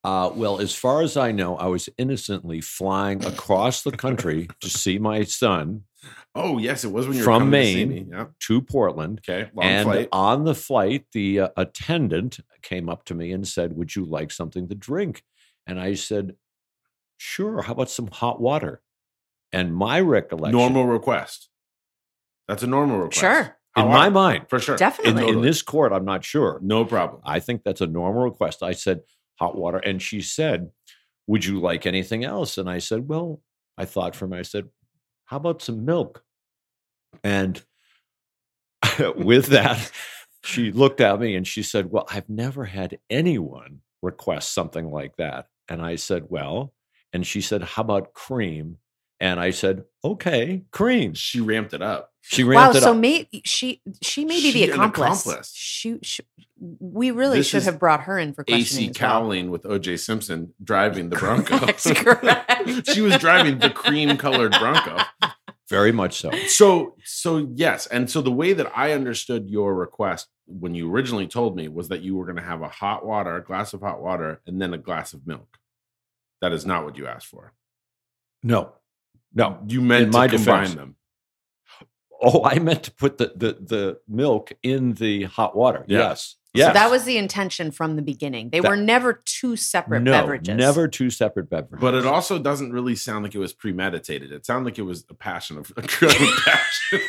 Uh, 0.04 0.30
well, 0.34 0.61
as 0.61 0.75
far 0.75 1.00
as 1.00 1.16
I 1.16 1.32
know, 1.32 1.56
I 1.56 1.66
was 1.66 1.88
innocently 1.96 2.61
flying 2.61 3.25
across 3.25 3.82
the 3.82 3.92
country 3.92 4.49
to 4.61 4.68
see 4.82 4.99
my 4.99 5.25
son 5.25 5.84
Oh 6.34 6.58
yes, 6.58 6.84
it 6.84 6.92
was 6.92 7.06
when 7.06 7.16
you 7.16 7.23
were 7.23 7.25
From 7.25 7.42
coming 7.42 7.61
to 7.62 7.66
see 7.66 7.84
Maine. 7.84 7.88
me. 7.88 8.06
Yeah. 8.11 8.26
to 8.40 8.61
Portland. 8.61 9.20
Okay. 9.26 9.50
Long 9.54 9.66
and 9.66 9.84
flight. 9.84 10.08
on 10.12 10.44
the 10.44 10.54
flight, 10.54 11.06
the 11.12 11.40
uh, 11.40 11.49
attendant 11.56 12.40
came 12.62 12.88
up 12.88 13.04
to 13.06 13.14
me 13.14 13.32
and 13.32 13.46
said, 13.46 13.76
Would 13.76 13.94
you 13.94 14.04
like 14.04 14.30
something 14.30 14.68
to 14.68 14.75
drink? 14.75 15.23
And 15.66 15.80
I 15.80 15.94
said, 15.94 16.34
Sure. 17.16 17.62
How 17.62 17.73
about 17.73 17.90
some 17.90 18.08
hot 18.08 18.40
water? 18.40 18.82
And 19.52 19.75
my 19.75 20.00
recollection, 20.00 20.58
Normal 20.58 20.87
request. 20.87 21.49
That's 22.49 22.62
a 22.64 22.66
normal 22.66 22.99
request. 22.99 23.20
Sure. 23.20 23.56
in 23.76 23.87
my 23.88 24.08
are- 24.08 24.11
mind, 24.11 24.46
for 24.49 24.58
sure. 24.58 24.75
in, 24.75 24.78
Definitely. 24.80 25.28
in 25.28 25.40
this 25.40 25.62
court, 25.62 25.92
I'm 25.92 26.04
not 26.04 26.25
sure. 26.25 26.58
No 26.62 26.84
problem. 26.84 27.23
I 27.25 27.38
think 27.38 27.62
that's 27.64 27.80
a 27.80 27.87
normal 27.87 28.25
request. 28.25 28.62
I 28.62 28.73
said, 28.73 29.00
Hot 29.40 29.56
water. 29.56 29.78
And 29.78 30.00
she 30.00 30.20
said, 30.20 30.70
Would 31.26 31.44
you 31.44 31.60
like 31.60 31.86
anything 31.86 32.24
else? 32.24 32.58
And 32.58 32.68
I 32.68 32.78
said, 32.78 33.08
Well, 33.08 33.40
I 33.76 33.84
thought 33.84 34.16
for 34.16 34.26
me, 34.26 34.38
I 34.38 34.42
said, 34.42 34.68
How 35.26 35.36
about 35.38 35.62
some 35.62 35.84
milk? 35.84 36.22
And 37.22 37.62
with 39.16 39.46
that, 39.46 39.90
she 40.42 40.72
looked 40.72 41.00
at 41.00 41.20
me 41.20 41.34
and 41.34 41.46
she 41.46 41.62
said, 41.62 41.90
Well, 41.90 42.06
I've 42.10 42.28
never 42.28 42.64
had 42.64 42.98
anyone 43.10 43.80
request 44.02 44.52
something 44.54 44.90
like 44.90 45.16
that. 45.16 45.46
And 45.68 45.82
I 45.82 45.96
said, 45.96 46.24
Well, 46.28 46.74
and 47.12 47.26
she 47.26 47.40
said, 47.40 47.62
How 47.62 47.82
about 47.82 48.12
cream? 48.12 48.78
And 49.21 49.38
I 49.40 49.50
said, 49.50 49.85
Okay, 50.04 50.64
cream. 50.71 51.14
She 51.14 51.40
ramped 51.40 51.73
it 51.73 51.80
up. 51.83 52.11
She 52.21 52.42
Wow. 52.44 52.50
ramped 52.50 52.76
it 52.76 52.83
So 52.83 52.92
up. 52.92 52.97
may, 52.99 53.28
she 53.44 53.80
she 54.02 54.25
may 54.25 54.40
be 54.40 54.50
She 54.52 54.66
the 54.66 54.73
accomplice. 54.73 55.25
accomplice. 55.26 55.52
She, 55.54 55.99
she, 56.02 56.23
we 56.59 57.11
really 57.11 57.38
This 57.38 57.49
should 57.49 57.62
have 57.64 57.78
brought 57.78 58.02
her 58.04 58.18
in 58.18 58.33
for 58.35 58.44
questioning. 58.44 58.90
AC 58.90 58.90
as 58.90 59.00
well. 59.00 59.11
Cowling 59.11 59.50
with 59.50 59.62
OJ 59.64 59.99
Simpson 59.99 60.54
driving 60.62 61.09
the 61.11 61.16
Bronco. 61.21 61.59
Correct, 61.59 61.85
correct. 61.97 62.88
she 62.92 63.00
was 63.02 63.16
driving 63.18 63.59
the 63.59 63.71
cream 63.71 64.16
colored 64.16 64.52
Bronco. 64.59 64.99
Very 65.71 65.92
much 65.92 66.18
so. 66.21 66.30
So, 66.49 66.97
so 67.04 67.49
yes, 67.54 67.87
and 67.87 68.11
so 68.11 68.21
the 68.21 68.30
way 68.33 68.52
that 68.52 68.71
I 68.76 68.92
understood 68.92 69.49
your 69.49 69.75
request 69.75 70.28
when 70.47 70.75
you 70.75 70.90
originally 70.92 71.26
told 71.26 71.56
me 71.56 71.68
was 71.68 71.88
that 71.88 72.02
you 72.02 72.16
were 72.16 72.25
going 72.26 72.37
to 72.37 72.42
have 72.42 72.61
a 72.62 72.68
hot 72.68 73.04
water, 73.06 73.35
a 73.37 73.42
glass 73.42 73.73
of 73.73 73.80
hot 73.80 74.02
water, 74.02 74.42
and 74.47 74.61
then 74.61 74.75
a 74.75 74.78
glass 74.78 75.14
of 75.14 75.26
milk. 75.26 75.56
That 76.42 76.52
is 76.52 76.66
not 76.66 76.85
what 76.85 76.97
you 76.99 77.06
asked 77.06 77.26
for. 77.28 77.54
No, 78.42 78.73
no. 79.34 79.58
You 79.66 79.80
meant 79.80 80.04
In 80.06 80.10
to 80.12 80.18
my 80.18 80.28
combine 80.28 80.60
defense. 80.62 80.74
them. 80.74 80.96
Oh, 82.22 82.42
I 82.44 82.58
meant 82.58 82.84
to 82.84 82.90
put 82.92 83.18
the 83.18 83.32
the, 83.36 83.52
the 83.60 84.00
milk 84.08 84.52
in 84.62 84.94
the 84.94 85.24
hot 85.24 85.56
water. 85.56 85.84
Yeah. 85.88 85.98
Yes. 86.10 86.36
So 86.56 86.60
Yes. 86.60 86.74
that 86.74 86.88
was 86.88 87.02
the 87.04 87.18
intention 87.18 87.72
from 87.72 87.96
the 87.96 88.02
beginning. 88.02 88.50
They 88.50 88.60
That- 88.60 88.68
were 88.70 88.76
never 88.76 89.12
two 89.24 89.56
separate 89.56 90.02
no, 90.02 90.12
beverages. 90.12 90.54
never 90.56 90.86
two 90.86 91.10
separate 91.10 91.50
beverages. 91.50 91.80
But 91.80 91.94
it 91.94 92.06
also 92.06 92.38
doesn't 92.38 92.72
really 92.72 92.94
sound 92.94 93.24
like 93.24 93.34
it 93.34 93.40
was 93.40 93.52
premeditated. 93.52 94.30
It 94.30 94.46
sounded 94.46 94.64
like 94.66 94.78
it 94.78 94.82
was 94.82 95.04
a 95.10 95.14
passion 95.14 95.58
of 95.58 95.72
a 95.76 95.82
crime 95.82 96.10
passion. 96.44 97.00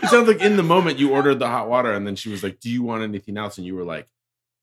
it 0.00 0.08
sounds 0.08 0.28
like 0.28 0.40
in 0.40 0.56
the 0.56 0.62
moment 0.62 0.98
you 0.98 1.10
ordered 1.10 1.38
the 1.38 1.48
hot 1.48 1.68
water, 1.68 1.92
and 1.92 2.06
then 2.06 2.16
she 2.16 2.30
was 2.30 2.42
like, 2.42 2.58
"Do 2.60 2.70
you 2.70 2.82
want 2.82 3.02
anything 3.02 3.36
else?" 3.36 3.58
And 3.58 3.66
you 3.66 3.74
were 3.74 3.84
like, 3.84 4.08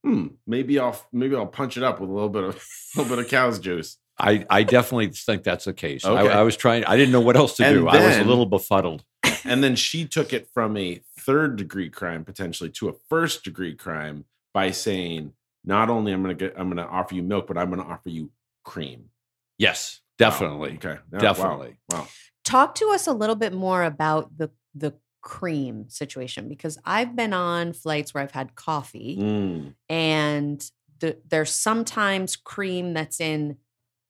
"Hmm, 0.04 0.28
maybe 0.48 0.80
I'll 0.80 1.00
maybe 1.12 1.36
I'll 1.36 1.46
punch 1.48 1.78
it 1.78 1.84
up 1.84 2.00
with 2.00 2.10
a 2.10 2.14
little 2.14 2.30
bit 2.30 2.44
of 2.44 2.56
a 2.96 3.00
little 3.00 3.16
bit 3.16 3.24
of 3.24 3.30
cow's 3.30 3.60
juice." 3.60 3.98
I, 4.22 4.46
I 4.50 4.64
definitely 4.64 5.08
think 5.10 5.44
that's 5.44 5.66
the 5.66 5.74
case. 5.74 6.06
Okay. 6.06 6.30
I, 6.30 6.40
I 6.40 6.44
was 6.44 6.56
trying. 6.56 6.86
I 6.86 6.96
didn't 6.98 7.12
know 7.12 7.22
what 7.22 7.36
else 7.36 7.58
to 7.58 7.66
And 7.66 7.76
do. 7.80 7.88
I 7.88 8.06
was 8.06 8.18
a 8.18 8.24
little 8.24 8.46
befuddled. 8.46 9.04
and 9.46 9.64
then 9.64 9.76
she 9.76 10.06
took 10.06 10.32
it 10.34 10.48
from 10.54 10.78
a 10.78 11.02
third 11.20 11.56
degree 11.56 11.90
crime 11.90 12.24
potentially 12.24 12.70
to 12.72 12.90
a 12.90 12.94
first 13.10 13.44
degree 13.44 13.76
crime 13.76 14.26
by 14.54 14.72
saying, 14.72 15.34
"Not 15.66 15.90
only 15.90 16.12
I'm 16.12 16.24
going 16.24 16.38
to 16.38 16.48
get 16.50 16.58
I'm 16.60 16.68
going 16.68 16.78
to 16.78 16.92
offer 16.92 17.16
you 17.16 17.24
milk, 17.24 17.48
but 17.48 17.58
I'm 17.58 17.70
going 17.72 17.82
to 17.84 17.92
offer 17.92 18.10
you 18.10 18.32
cream." 18.64 19.10
Yes, 19.58 20.00
Wow. 20.20 20.30
definitely. 20.30 20.74
Okay. 20.76 20.90
Yeah, 20.90 21.00
wow. 21.14 21.20
Definitely. 21.20 21.78
Wow. 21.92 22.08
Talk 22.44 22.76
to 22.76 22.90
us 22.94 23.08
a 23.08 23.14
little 23.14 23.36
bit 23.36 23.54
more 23.54 23.84
about 23.84 24.38
the 24.38 24.50
the 24.76 24.94
cream 25.22 25.88
situation 25.90 26.48
because 26.50 26.80
I've 26.84 27.16
been 27.16 27.34
on 27.34 27.74
flights 27.74 28.14
where 28.14 28.24
I've 28.24 28.32
had 28.32 28.56
coffee 28.56 29.18
Mm. 29.20 29.76
and 29.90 30.72
the, 31.00 31.18
there's 31.28 31.52
sometimes 31.52 32.36
cream 32.36 32.94
that's 32.94 33.20
in 33.22 33.58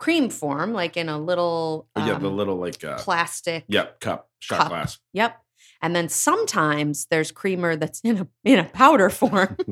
cream 0.02 0.30
form, 0.32 0.74
like 0.74 0.98
in 0.98 1.08
a 1.10 1.20
little 1.20 1.88
But 1.94 2.08
yeah, 2.08 2.18
the 2.18 2.28
um, 2.28 2.36
little 2.36 2.56
like 2.58 2.84
uh, 2.84 2.98
plastic. 2.98 3.64
yep 3.68 4.00
cup 4.00 4.30
shot 4.40 4.58
cup. 4.58 4.70
glass. 4.70 5.00
Yep. 5.14 5.38
And 5.84 5.96
then 5.96 6.10
sometimes 6.10 7.06
there's 7.12 7.32
creamer 7.32 7.76
that's 7.76 8.02
in 8.02 8.18
a 8.18 8.28
in 8.44 8.60
a 8.60 8.66
powder 8.66 9.10
form. 9.10 9.56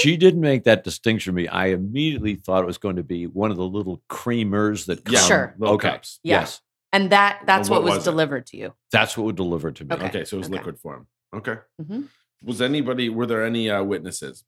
She 0.00 0.16
didn't 0.16 0.40
make 0.40 0.64
that 0.64 0.82
distinction 0.82 1.32
for 1.32 1.36
me. 1.36 1.46
I 1.48 1.66
immediately 1.68 2.36
thought 2.36 2.62
it 2.62 2.66
was 2.66 2.78
going 2.78 2.96
to 2.96 3.02
be 3.02 3.26
one 3.26 3.50
of 3.50 3.56
the 3.58 3.66
little 3.66 4.02
creamers 4.08 4.86
that 4.86 5.04
come. 5.04 5.14
Yeah, 5.14 5.20
Sure. 5.20 5.54
little 5.58 5.74
Okay. 5.74 5.90
cups. 5.90 6.20
Yeah. 6.22 6.40
Yes. 6.40 6.60
And 6.92 7.10
that 7.10 7.42
that's 7.44 7.68
Well, 7.68 7.80
what, 7.80 7.84
what 7.84 7.90
was, 7.90 7.96
was 7.98 8.04
delivered 8.04 8.46
to 8.46 8.56
you. 8.56 8.72
That's 8.92 9.16
what 9.16 9.24
was 9.26 9.34
delivered 9.34 9.76
to 9.76 9.84
me. 9.84 9.94
Okay. 9.94 10.06
Okay, 10.06 10.24
so 10.24 10.36
it 10.36 10.38
was 10.38 10.46
okay. 10.46 10.56
liquid 10.56 10.78
form. 10.78 11.06
Okay. 11.36 11.56
Mhm. 11.82 12.08
Was 12.42 12.62
anybody? 12.62 13.08
Were 13.10 13.26
there 13.26 13.44
any 13.44 13.68
uh, 13.68 13.82
witnesses? 13.82 14.44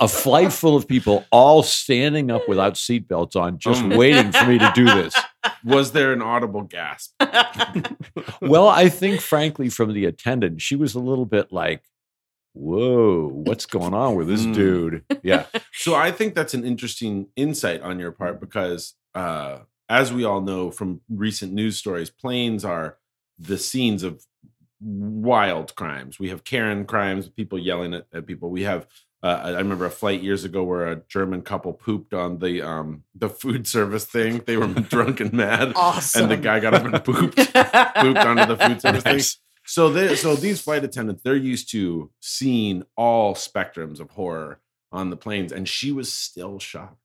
A 0.00 0.08
flight 0.08 0.52
full 0.52 0.76
of 0.76 0.86
people 0.88 1.24
all 1.30 1.62
standing 1.62 2.30
up 2.30 2.48
without 2.48 2.74
seatbelts 2.74 3.36
on, 3.36 3.58
just 3.58 3.82
Um. 3.82 3.90
waiting 3.90 4.32
for 4.32 4.46
me 4.46 4.58
to 4.58 4.72
do 4.74 4.84
this. 4.84 5.14
Was 5.64 5.92
there 5.92 6.12
an 6.12 6.22
audible 6.22 6.62
gasp? 6.62 7.12
Well, 8.42 8.68
I 8.68 8.88
think, 8.88 9.20
frankly, 9.20 9.68
from 9.68 9.92
the 9.92 10.04
attendant, 10.06 10.60
she 10.62 10.74
was 10.76 10.94
a 10.94 10.98
little 11.00 11.26
bit 11.26 11.52
like, 11.52 11.82
whoa, 12.54 13.28
what's 13.28 13.66
going 13.66 13.94
on 13.94 14.16
with 14.16 14.28
this 14.28 14.44
Mm. 14.44 14.54
dude? 14.54 15.04
Yeah. 15.22 15.46
So 15.72 15.94
I 15.94 16.10
think 16.10 16.34
that's 16.34 16.54
an 16.54 16.64
interesting 16.64 17.28
insight 17.36 17.82
on 17.82 17.98
your 17.98 18.12
part 18.12 18.40
because, 18.40 18.94
uh, 19.14 19.60
as 19.88 20.12
we 20.12 20.24
all 20.24 20.40
know 20.40 20.70
from 20.70 21.00
recent 21.08 21.52
news 21.52 21.76
stories, 21.76 22.10
planes 22.10 22.64
are 22.64 22.98
the 23.38 23.58
scenes 23.58 24.02
of 24.02 24.24
wild 24.80 25.74
crimes. 25.76 26.18
We 26.18 26.30
have 26.30 26.44
Karen 26.44 26.84
crimes, 26.86 27.28
people 27.28 27.58
yelling 27.58 27.94
at, 27.94 28.06
at 28.12 28.26
people. 28.26 28.50
We 28.50 28.62
have 28.62 28.86
uh, 29.22 29.40
I 29.44 29.50
remember 29.58 29.84
a 29.84 29.90
flight 29.90 30.22
years 30.22 30.44
ago 30.44 30.62
where 30.64 30.86
a 30.86 30.96
German 31.08 31.42
couple 31.42 31.72
pooped 31.74 32.14
on 32.14 32.38
the 32.38 32.62
um 32.62 33.04
the 33.14 33.28
food 33.28 33.66
service 33.66 34.04
thing. 34.06 34.42
They 34.46 34.56
were 34.56 34.66
drunk 34.94 35.20
and 35.20 35.32
mad, 35.32 35.72
Awesome. 35.76 36.22
and 36.22 36.30
the 36.30 36.36
guy 36.36 36.60
got 36.60 36.74
up 36.74 36.84
and 36.84 36.92
pooped 37.04 37.36
pooped 37.36 37.54
onto 38.18 38.46
the 38.46 38.56
food 38.58 38.80
service 38.80 39.02
thing. 39.02 39.20
So 39.66 39.90
they 39.90 40.16
so 40.16 40.34
these 40.36 40.60
flight 40.60 40.84
attendants 40.84 41.22
they're 41.22 41.36
used 41.36 41.70
to 41.72 42.10
seeing 42.20 42.84
all 42.96 43.34
spectrums 43.34 44.00
of 44.00 44.10
horror 44.10 44.60
on 44.90 45.10
the 45.10 45.16
planes, 45.16 45.52
and 45.52 45.68
she 45.68 45.92
was 45.92 46.12
still 46.12 46.58
shocked. 46.58 46.96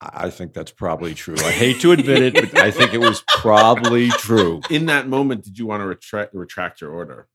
I 0.00 0.26
I 0.26 0.30
think 0.30 0.52
that's 0.54 0.72
probably 0.72 1.14
true. 1.14 1.36
I 1.38 1.50
hate 1.52 1.80
to 1.82 1.92
admit 1.92 2.22
it, 2.22 2.34
but 2.34 2.58
I 2.58 2.70
think 2.70 2.92
it 2.94 2.98
was 3.00 3.22
probably 3.28 4.08
true. 4.26 4.60
In 4.70 4.86
that 4.86 5.06
moment, 5.08 5.44
did 5.44 5.58
you 5.58 5.66
want 5.66 5.82
to 5.82 5.86
retract 5.86 6.34
retract 6.34 6.80
your 6.80 6.90
order? 6.92 7.28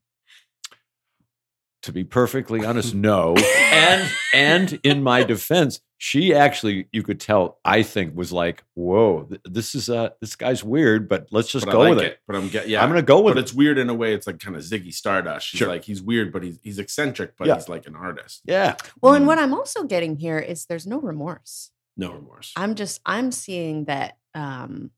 To 1.83 1.91
be 1.91 2.03
perfectly 2.03 2.63
honest, 2.63 2.93
no. 2.93 3.35
And 3.71 4.09
and 4.35 4.79
in 4.83 5.01
my 5.01 5.23
defense, 5.23 5.79
she 5.97 6.33
actually, 6.33 6.87
you 6.91 7.01
could 7.03 7.19
tell, 7.19 7.57
I 7.65 7.81
think, 7.81 8.15
was 8.15 8.31
like, 8.31 8.63
"Whoa, 8.75 9.27
this 9.45 9.73
is 9.73 9.89
uh, 9.89 10.09
this 10.21 10.35
guy's 10.35 10.63
weird, 10.63 11.09
but 11.09 11.27
let's 11.31 11.51
just 11.51 11.65
But 11.65 11.71
go 11.71 11.79
like 11.79 11.89
with 11.95 11.99
it." 12.05 12.19
But 12.27 12.35
I'm 12.35 12.49
get 12.49 12.69
yeah. 12.69 12.83
I'm 12.83 12.89
gonna 12.89 13.01
go 13.01 13.21
with 13.21 13.33
but 13.33 13.39
it. 13.39 13.43
it's 13.43 13.53
weird 13.53 13.79
in 13.79 13.89
a 13.89 13.95
way. 13.95 14.13
It's 14.13 14.27
like 14.27 14.39
kind 14.39 14.55
of 14.55 14.61
Ziggy 14.61 14.93
Stardust. 14.93 15.47
She's 15.47 15.57
Sure. 15.57 15.67
like 15.67 15.83
he's 15.83 16.03
weird, 16.03 16.31
but 16.31 16.43
he's 16.43 16.59
he's 16.61 16.77
eccentric, 16.77 17.33
but 17.37 17.47
Yeah. 17.47 17.55
he's 17.55 17.67
like 17.67 17.87
an 17.87 17.95
artist. 17.95 18.41
Yeah, 18.45 18.75
well, 19.01 19.15
and 19.15 19.25
what 19.25 19.39
I'm 19.39 19.53
also 19.53 19.83
getting 19.83 20.17
here 20.17 20.37
is 20.37 20.65
there's 20.67 20.85
no 20.85 20.99
remorse. 20.99 21.71
No 21.97 22.11
remorse. 22.13 22.53
I'm 22.55 22.75
just 22.75 23.01
I'm 23.07 23.31
seeing 23.31 23.85
that 23.85 24.17
um, 24.35 24.91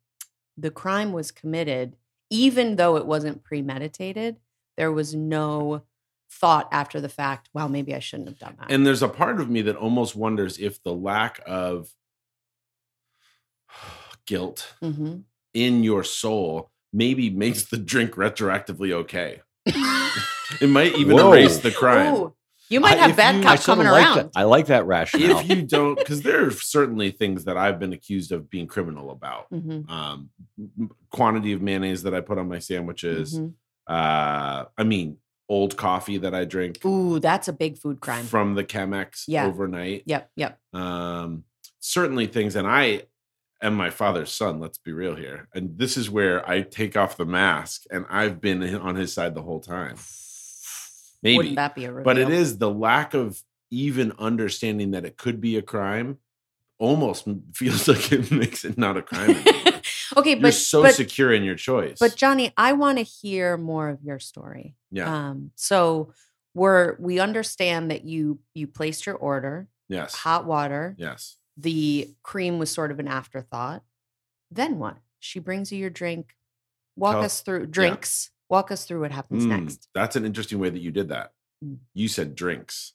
the 0.57 0.69
crime 0.71 1.13
was 1.13 1.31
committed, 1.31 1.95
even 2.29 2.75
though 2.75 2.97
it 2.97 3.05
wasn't 3.05 3.43
premeditated. 3.43 4.35
There 4.75 4.91
was 4.91 5.15
no 5.15 5.83
thought 6.39 6.67
after 6.71 6.99
the 7.01 7.09
fact. 7.09 7.49
Well, 7.53 7.69
maybe 7.69 7.93
I 7.95 7.99
shouldn't 7.99 8.29
have 8.29 8.39
done 8.39 8.55
that. 8.59 8.71
And 8.71 8.85
there's 8.85 9.03
a 9.03 9.07
part 9.09 9.39
of 9.39 9.49
me 9.49 9.61
that 9.63 9.75
almost 9.75 10.15
wonders 10.15 10.57
if 10.59 10.81
the 10.83 10.93
lack 10.93 11.39
of 11.45 11.89
guilt 14.25 14.73
hmm 14.81 15.17
in 15.53 15.83
your 15.83 16.03
soul 16.03 16.71
maybe 16.91 17.29
makes 17.29 17.65
the 17.65 17.77
drink 17.77 18.13
retroactively 18.15 18.91
okay. 18.91 19.41
It 19.67 20.67
might 20.67 20.95
even 20.97 21.15
Whoa. 21.15 21.31
erase 21.31 21.59
the 21.59 21.69
crime. 21.71 22.15
Ooh, 22.15 22.35
you 22.69 22.79
might 22.79 22.97
have 22.97 23.11
if 23.11 23.17
bad 23.17 23.35
you- 23.35 23.41
I 23.41 23.43
cop 23.43 23.59
sort 23.59 23.77
of 23.77 23.85
coming 23.85 23.91
like 23.91 24.03
around. 24.03 24.17
that. 24.17 24.31
I 24.35 24.43
like 24.45 24.65
that 24.67 24.87
rationale. 24.87 25.37
If 25.39 25.47
you 25.47 25.61
don't, 25.61 25.95
because 25.95 26.23
there 26.23 26.43
are 26.47 26.49
certainly 26.51 27.11
things 27.11 27.45
that 27.45 27.55
I've 27.55 27.79
been 27.79 27.93
accused 27.93 28.31
of 28.31 28.49
being 28.49 28.65
criminal 28.65 29.11
about. 29.11 29.51
Mhm, 29.51 29.87
Um, 29.87 30.29
quantity 31.11 31.53
of 31.53 31.61
mayonnaise 31.61 32.01
that 32.03 32.15
I 32.15 32.21
put 32.21 32.39
on 32.39 32.47
my 32.47 32.57
sandwiches. 32.57 33.39
mhm. 33.39 33.53
Uh, 33.85 34.65
I 34.75 34.83
mean, 34.83 35.17
old 35.49 35.75
coffee 35.77 36.17
that 36.17 36.33
I 36.33 36.45
drink 36.45 36.83
Ooh, 36.85 37.19
that's 37.19 37.47
a 37.47 37.53
big 37.53 37.77
food 37.77 37.99
crime. 37.99 38.25
from 38.25 38.55
the 38.55 38.63
Chemex 38.63 39.25
Yeah. 39.27 39.45
overnight. 39.45 40.03
Yep, 40.05 40.31
yep. 40.35 40.59
um 40.73 41.43
certainly 41.79 42.27
things 42.27 42.55
and 42.55 42.65
i 42.65 43.01
am 43.61 43.73
my 43.75 43.89
father's 43.89 44.31
son 44.31 44.59
let's 44.61 44.77
be 44.77 44.93
real 44.93 45.15
here 45.15 45.49
and 45.53 45.77
this 45.77 45.97
is 45.97 46.09
where 46.09 46.47
i 46.49 46.61
take 46.61 46.95
off 46.95 47.17
the 47.17 47.25
mask 47.25 47.83
and 47.91 48.05
i've 48.09 48.39
been 48.39 48.63
on 48.75 48.95
his 48.95 49.11
side 49.13 49.35
the 49.35 49.41
whole 49.41 49.59
time 49.59 49.95
maybe 51.23 51.37
Wouldn't 51.37 51.55
that 51.57 51.75
be 51.75 51.85
a 51.85 51.91
reveal? 51.91 52.05
but 52.05 52.17
it 52.17 52.29
is 52.29 52.57
the 52.57 52.69
lack 52.69 53.13
of 53.13 53.41
even 53.69 54.13
understanding 54.17 54.91
that 54.91 55.03
it 55.05 55.17
could 55.17 55.41
be 55.41 55.57
a 55.57 55.61
crime 55.61 56.19
almost 56.79 57.27
feels 57.53 57.87
like 57.87 58.11
it 58.13 58.31
makes 58.31 58.63
it 58.63 58.77
not 58.77 58.95
a 58.97 59.01
crime 59.01 59.35
okay, 60.17 60.31
you're 60.31 60.39
but 60.41 60.53
so 60.53 60.81
but, 60.83 60.95
secure 60.95 61.33
in 61.33 61.43
your 61.43 61.55
choice 61.55 61.97
but 61.99 62.15
Johnny, 62.15 62.51
I 62.57 62.73
want 62.73 62.97
to 62.97 63.03
hear 63.03 63.57
more 63.57 63.89
of 63.89 64.01
your 64.03 64.19
story. 64.19 64.75
yeah 64.91 65.29
Um, 65.29 65.51
so 65.55 66.13
we're 66.53 66.95
we 66.99 67.19
understand 67.19 67.89
that 67.91 68.03
you 68.05 68.39
you 68.53 68.67
placed 68.67 69.05
your 69.05 69.15
order, 69.15 69.67
yes 69.89 70.13
hot 70.15 70.45
water. 70.45 70.95
yes 70.97 71.37
The 71.57 72.13
cream 72.23 72.57
was 72.59 72.69
sort 72.71 72.91
of 72.91 72.99
an 72.99 73.07
afterthought. 73.07 73.83
Then 74.51 74.79
what? 74.79 74.97
She 75.19 75.39
brings 75.39 75.71
you 75.71 75.77
your 75.79 75.89
drink. 75.89 76.33
Walk 76.95 77.13
Tell- 77.15 77.23
us 77.25 77.41
through 77.41 77.67
drinks. 77.67 78.29
Walk 78.49 78.71
us 78.71 78.85
through 78.85 79.01
what 79.01 79.11
happens 79.11 79.45
Mm, 79.45 79.49
next. 79.65 79.87
that's 79.95 80.15
an 80.15 80.25
interesting 80.25 80.59
way 80.59 80.69
that 80.69 80.81
you 80.81 80.91
did 80.91 81.09
that 81.09 81.31
Mm. 81.63 81.77
you 81.93 82.07
said 82.07 82.35
drinks 82.35 82.93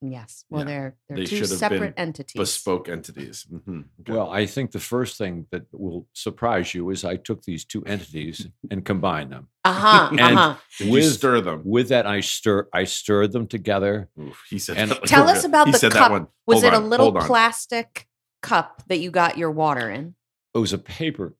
Yes. 0.00 0.44
Well, 0.48 0.60
Yeah. 0.60 0.66
they're 0.66 0.96
they're 1.08 1.16
They 1.18 1.24
two 1.26 1.36
should 1.36 1.48
have 1.50 1.58
separate 1.58 1.80
been 1.80 1.94
entities. 1.96 2.38
bespoke 2.38 2.88
entities 2.88 3.46
Mhm. 3.52 3.84
Okay. 4.00 4.12
well, 4.12 4.30
I 4.30 4.46
think 4.46 4.70
the 4.70 4.78
first 4.80 5.18
thing 5.18 5.46
that 5.50 5.62
will 5.72 6.06
surprise 6.12 6.72
you 6.72 6.88
is 6.90 7.04
I 7.04 7.16
took 7.16 7.42
these 7.42 7.64
two 7.64 7.84
entities 7.84 8.46
and 8.70 8.84
combined 8.84 9.32
them. 9.32 9.48
Uh 9.64 9.72
huh. 9.72 10.08
And- 10.12 10.20
Uh 10.20 10.36
huh. 10.36 10.56
You 10.78 10.92
with- 10.92 11.12
stir 11.12 11.40
them 11.40 11.62
With 11.64 11.88
that, 11.88 12.06
I 12.06 12.20
stir 12.20 12.68
I 12.72 12.84
stirred 12.84 13.32
them 13.32 13.48
together. 13.48 14.08
Oof, 14.20 14.40
he 14.48 14.58
said. 14.60 14.76
And- 14.76 14.90
that 14.92 15.00
like 15.00 15.08
Tell 15.10 15.28
us 15.28 15.42
about 15.44 15.66
he 15.66 15.72
the 15.72 15.78
said 15.78 15.92
cup. 15.92 16.00
That 16.02 16.10
one. 16.12 16.26
Was 16.46 16.62
Hold 16.62 16.72
it 16.74 16.76
a 16.76 16.80
little 16.80 17.12
plastic 17.12 18.06
cup 18.40 18.82
that 18.88 19.00
you 19.00 19.10
got 19.10 19.36
your 19.36 19.50
water 19.50 19.90
in? 19.90 20.14
It 20.54 20.58
was 20.58 20.72
a 20.72 20.78
paper, 20.78 21.34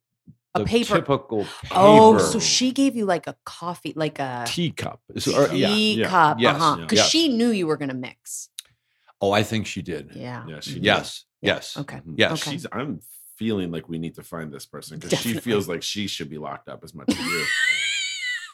A 0.63 0.65
paper. 0.65 0.95
typical 0.97 1.45
paper 1.63 1.75
Oh, 1.75 2.19
so 2.19 2.39
she 2.39 2.73
gave 2.73 2.97
you 2.97 3.05
like 3.05 3.27
a 3.27 3.37
coffee, 3.45 3.93
like 3.97 4.19
a 4.19 4.45
teacup. 4.47 5.01
So- 5.19 5.45
or- 5.45 5.55
yeah, 5.55 5.75
yeah, 5.75 6.07
uh-huh. 6.07 6.35
yeah. 6.39 6.77
Because 6.81 6.99
yes. 6.99 7.09
she 7.09 7.29
knew 7.29 7.51
you 7.51 7.67
were 7.67 7.77
going 7.77 7.91
to 7.91 7.95
mix. 7.95 8.49
Oh, 9.21 9.33
I 9.33 9.43
think 9.43 9.67
she 9.67 9.83
did. 9.83 10.13
Yeah. 10.15 10.45
Yeah, 10.47 10.61
she 10.61 10.75
did. 10.75 10.85
Yes, 10.85 11.25
Yeah, 11.41 11.55
yes. 11.55 11.77
Okay. 11.77 11.97
Mhm. 11.97 12.15
Yes. 12.17 12.33
Okay. 12.43 12.53
She's. 12.53 12.67
I'm 12.71 13.01
feeling 13.37 13.71
like 13.71 13.89
we 13.89 13.99
need 13.99 14.15
to 14.17 14.23
find 14.23 14.53
this 14.53 14.67
person 14.67 14.99
because 14.99 15.19
she 15.19 15.35
feels 15.35 15.69
like 15.69 15.83
she 15.83 16.07
should 16.07 16.29
be 16.31 16.39
locked 16.39 16.69
up 16.69 16.83
as 16.85 16.95
much 16.95 17.09
as 17.09 17.19
you. 17.19 17.45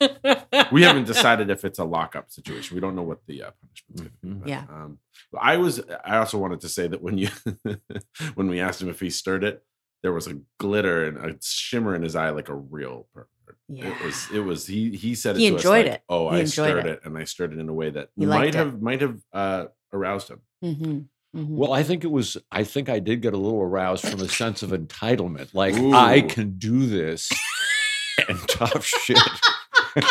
we 0.73 0.83
haven't 0.83 1.05
decided 1.07 1.51
if 1.51 1.64
it's 1.64 1.79
a 1.79 1.85
lockup 1.85 2.31
situation. 2.31 2.75
We 2.75 2.81
don't 2.81 2.97
know 2.97 3.03
what 3.03 3.21
the 3.27 3.45
uh, 3.45 3.51
punishment's 3.61 3.97
going 3.97 4.11
to 4.11 4.14
be. 4.23 4.29
Mhm. 4.29 4.40
but, 4.40 4.49
Yeah. 4.49 4.64
Um, 4.71 4.99
I 5.38 5.57
was. 5.57 5.81
I 6.05 6.17
also 6.19 6.38
wanted 6.38 6.61
to 6.61 6.69
say 6.69 6.87
that 6.88 7.03
when 7.03 7.19
you, 7.19 7.29
when 8.35 8.49
we 8.49 8.61
asked 8.61 8.81
him 8.81 8.88
if 8.88 9.01
he 9.01 9.11
stirred 9.11 9.45
it, 9.45 9.62
there 10.05 10.12
was 10.12 10.27
a 10.27 10.35
glitter 10.59 11.07
and 11.07 11.17
a 11.17 11.35
shimmer 11.43 11.95
in 11.97 12.03
his 12.03 12.14
eye, 12.14 12.29
like 12.29 12.51
a 12.51 12.55
real 12.55 13.07
pervert. 13.14 13.29
Yeah. 13.71 13.87
It 13.88 14.05
was. 14.05 14.29
It 14.35 14.40
was. 14.40 14.67
He. 14.67 14.95
He 14.95 15.14
said. 15.14 15.37
It 15.37 15.40
He 15.40 15.49
to 15.49 15.55
us 15.57 15.61
enjoyed 15.62 15.87
like, 15.87 15.95
it. 15.95 16.03
Oh, 16.11 16.29
He 16.31 16.37
I 16.37 16.40
enjoyed 16.40 16.53
stirred 16.53 16.87
it. 16.87 16.87
it. 16.87 17.01
and 17.05 17.17
I 17.17 17.25
stirred 17.25 17.55
it 17.55 17.59
in 17.59 17.69
a 17.71 17.73
way 17.73 17.88
that 17.88 18.11
He 18.14 18.27
might 18.27 18.55
have 18.55 18.83
might 18.83 19.01
have 19.01 19.19
uh, 19.33 19.64
aroused 19.95 20.29
him. 20.29 20.40
hmm 20.62 21.01
Well, 21.33 21.73
I 21.73 21.83
think 21.83 22.05
it 22.05 22.11
was. 22.11 22.37
I 22.53 22.64
think 22.64 22.90
I 22.90 22.99
did 22.99 23.23
get 23.23 23.33
a 23.33 23.38
little 23.38 23.62
aroused 23.62 24.07
from 24.07 24.21
a 24.21 24.29
sense 24.29 24.62
of 24.62 24.71
entitlement. 24.71 25.55
Like 25.55 25.75
Ooh. 25.77 25.95
I 25.95 26.21
can 26.21 26.59
do 26.59 26.87
this, 26.87 27.31
and 28.29 28.38
tough 28.47 28.85
shit. 28.85 29.19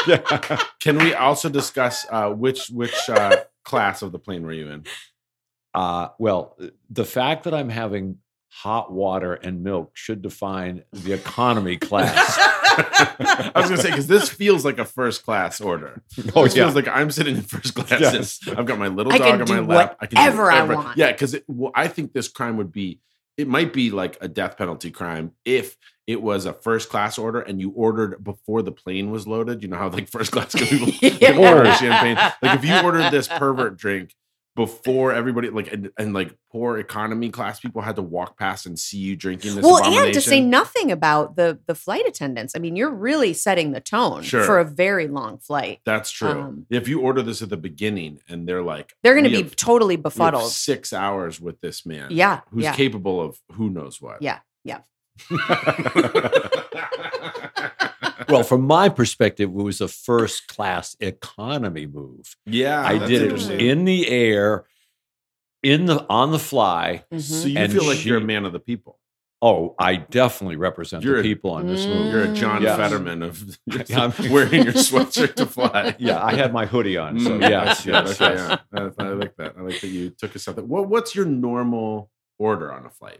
yeah. 0.08 0.17
Can 0.79 0.97
we 0.97 1.13
also 1.13 1.47
discuss 1.49 2.08
uh, 2.10 2.32
which 2.32 2.69
which 2.71 2.95
uh, 3.08 3.38
class 3.63 4.01
of 4.01 4.12
the 4.12 4.19
plane 4.19 4.43
were 4.43 4.53
you 4.53 4.69
in? 4.71 4.84
Uh, 5.75 6.10
well, 6.17 6.58
the 6.89 7.06
fact 7.06 7.43
that 7.43 7.53
I'm 7.53 7.69
having 7.69 8.17
hot 8.61 8.91
water 8.91 9.33
and 9.33 9.63
milk 9.63 9.91
should 9.95 10.21
define 10.21 10.83
the 10.91 11.11
economy 11.11 11.75
class. 11.89 12.37
I 12.37 13.51
was 13.55 13.65
going 13.65 13.77
to 13.77 13.81
say 13.81 13.89
because 13.89 14.07
this 14.07 14.29
feels 14.29 14.63
like 14.63 14.77
a 14.77 14.85
first 14.85 15.25
class 15.25 15.59
order. 15.59 16.03
Oh, 16.35 16.43
this 16.43 16.55
yeah. 16.55 16.63
feels 16.63 16.75
like 16.75 16.87
I'm 16.87 17.09
sitting 17.11 17.35
in 17.35 17.41
first 17.41 17.73
class. 17.73 17.99
Yes. 17.99 18.39
I've 18.47 18.65
got 18.65 18.77
my 18.77 18.87
little 18.87 19.11
I 19.11 19.17
dog 19.17 19.49
on 19.49 19.65
my 19.67 19.75
lap. 19.75 19.97
I 19.99 20.05
can 20.05 20.17
do 20.17 20.21
whatever 20.21 20.51
I 20.51 20.63
want. 20.63 20.97
Yeah, 20.97 21.11
because 21.11 21.35
well, 21.47 21.71
I 21.75 21.87
think 21.87 22.13
this 22.13 22.27
crime 22.27 22.57
would 22.57 22.71
be. 22.71 22.99
It 23.37 23.47
might 23.47 23.73
be 23.73 23.89
like 23.89 24.17
a 24.21 24.27
death 24.27 24.57
penalty 24.57 24.91
crime 24.91 25.31
if 25.43 25.75
it 26.05 26.21
was 26.21 26.45
a 26.45 26.53
first 26.53 26.89
class 26.89 27.17
order 27.17 27.39
and 27.41 27.59
you 27.59 27.71
ordered 27.71 28.23
before 28.23 28.61
the 28.61 28.71
plane 28.71 29.09
was 29.09 29.25
loaded. 29.25 29.63
You 29.63 29.69
know 29.69 29.77
how 29.77 29.89
like 29.89 30.09
first 30.09 30.31
class 30.31 30.53
people 30.53 30.89
Yeah. 31.01 31.37
order 31.37 31.73
champagne. 31.73 32.17
Like 32.41 32.59
if 32.59 32.65
you 32.65 32.79
ordered 32.81 33.09
this 33.09 33.27
pervert 33.27 33.77
drink 33.77 34.13
before 34.55 35.11
everybody 35.11 35.49
like 35.49 35.71
and, 35.73 35.89
and 35.97 36.13
like 36.13 36.35
poor 36.51 36.77
economy 36.77 37.29
class 37.29 37.59
people 37.59 37.81
had 37.81 37.95
to 37.95 38.03
walk 38.03 38.37
past 38.37 38.67
and 38.67 38.77
see 38.77 38.97
you 38.99 39.15
drinking 39.15 39.55
this 39.55 39.63
Well, 39.65 39.83
and 39.83 40.13
to 40.13 40.21
say 40.21 40.39
nothing 40.41 40.91
about 40.91 41.35
the 41.35 41.59
the 41.65 41.73
flight 41.73 42.07
attendants. 42.07 42.53
I 42.55 42.59
mean, 42.59 42.75
you're 42.75 42.91
really 42.93 43.33
setting 43.33 43.71
the 43.71 43.81
tone 43.81 44.21
Sure. 44.21 44.43
for 44.43 44.59
a 44.59 44.65
very 44.65 45.07
long 45.07 45.39
flight. 45.39 45.79
That's 45.85 46.11
true. 46.11 46.29
Um, 46.29 46.65
if 46.69 46.87
you 46.87 47.01
order 47.01 47.23
this 47.23 47.41
at 47.41 47.49
the 47.49 47.57
beginning 47.57 48.19
and 48.29 48.47
they're 48.47 48.61
like, 48.61 48.93
They're 49.01 49.15
going 49.15 49.23
to 49.23 49.29
be 49.31 49.41
have- 49.43 49.55
totally 49.55 49.95
befuddled. 49.95 50.51
six 50.51 50.93
hours 50.93 51.41
with 51.41 51.59
this 51.61 51.85
man. 51.85 52.09
Yeah, 52.11 52.41
Who's 52.51 52.63
yeah. 52.65 52.73
capable 52.75 53.21
of 53.21 53.39
who 53.53 53.69
knows 53.71 53.99
what. 54.01 54.21
Yeah, 54.21 54.39
yeah. 54.63 54.81
well, 58.29 58.43
from 58.43 58.62
my 58.62 58.89
perspective, 58.89 59.49
it 59.49 59.53
was 59.53 59.81
a 59.81 59.88
first 59.88 60.47
class 60.47 60.95
economy 60.99 61.86
move. 61.88 62.36
yeah. 62.45 62.81
I 62.86 62.97
did 63.05 63.21
it 63.31 63.49
in 63.62 63.86
the 63.86 64.07
air, 64.09 64.65
in 65.62 65.86
the 65.86 66.05
on 66.09 66.31
the 66.31 66.39
fly. 66.39 67.03
Mhm. 67.12 67.21
So 67.21 67.47
you 67.47 67.57
And 67.57 67.71
feel 67.71 67.86
like 67.86 68.05
you're 68.05 68.17
a 68.17 68.21
man 68.21 68.45
of 68.45 68.51
the 68.53 68.59
people. 68.59 68.99
Oh, 69.45 69.75
I 69.77 69.97
definitely 69.97 70.55
represent 70.55 71.03
You're 71.03 71.15
the 71.15 71.19
a- 71.19 71.23
people 71.23 71.51
on 71.51 71.67
this 71.67 71.86
move. 71.86 72.13
You're 72.13 72.31
a 72.31 72.33
John 72.33 72.62
Yes. 72.62 72.77
Fetterman 72.77 73.21
of 73.23 73.43
I'm- 73.93 74.13
wearing 74.31 74.63
your 74.63 74.73
sweatshirt 74.89 75.36
to 75.36 75.45
fly. 75.45 75.95
Yeah, 75.99 76.23
I 76.23 76.33
had 76.36 76.53
my 76.53 76.65
hoodie 76.65 76.95
on. 76.97 77.19
So 77.19 77.31
Mm, 77.38 77.41
yes, 77.41 77.83
that's 77.83 77.86
yes, 77.86 78.21
Okay, 78.21 78.36
yes. 78.36 78.59
yeah. 78.73 78.79
I, 78.99 79.03
I 79.03 79.07
like 79.09 79.36
that. 79.36 79.55
I 79.57 79.62
like 79.62 79.81
that 79.81 79.88
you 79.89 80.12
took 80.12 80.33
us 80.36 80.43
something. 80.43 80.65
What, 80.67 80.88
what's 80.88 81.13
your 81.13 81.25
normal 81.25 82.09
order 82.39 82.71
on 82.71 82.86
a 82.86 82.89
flight? 82.89 83.19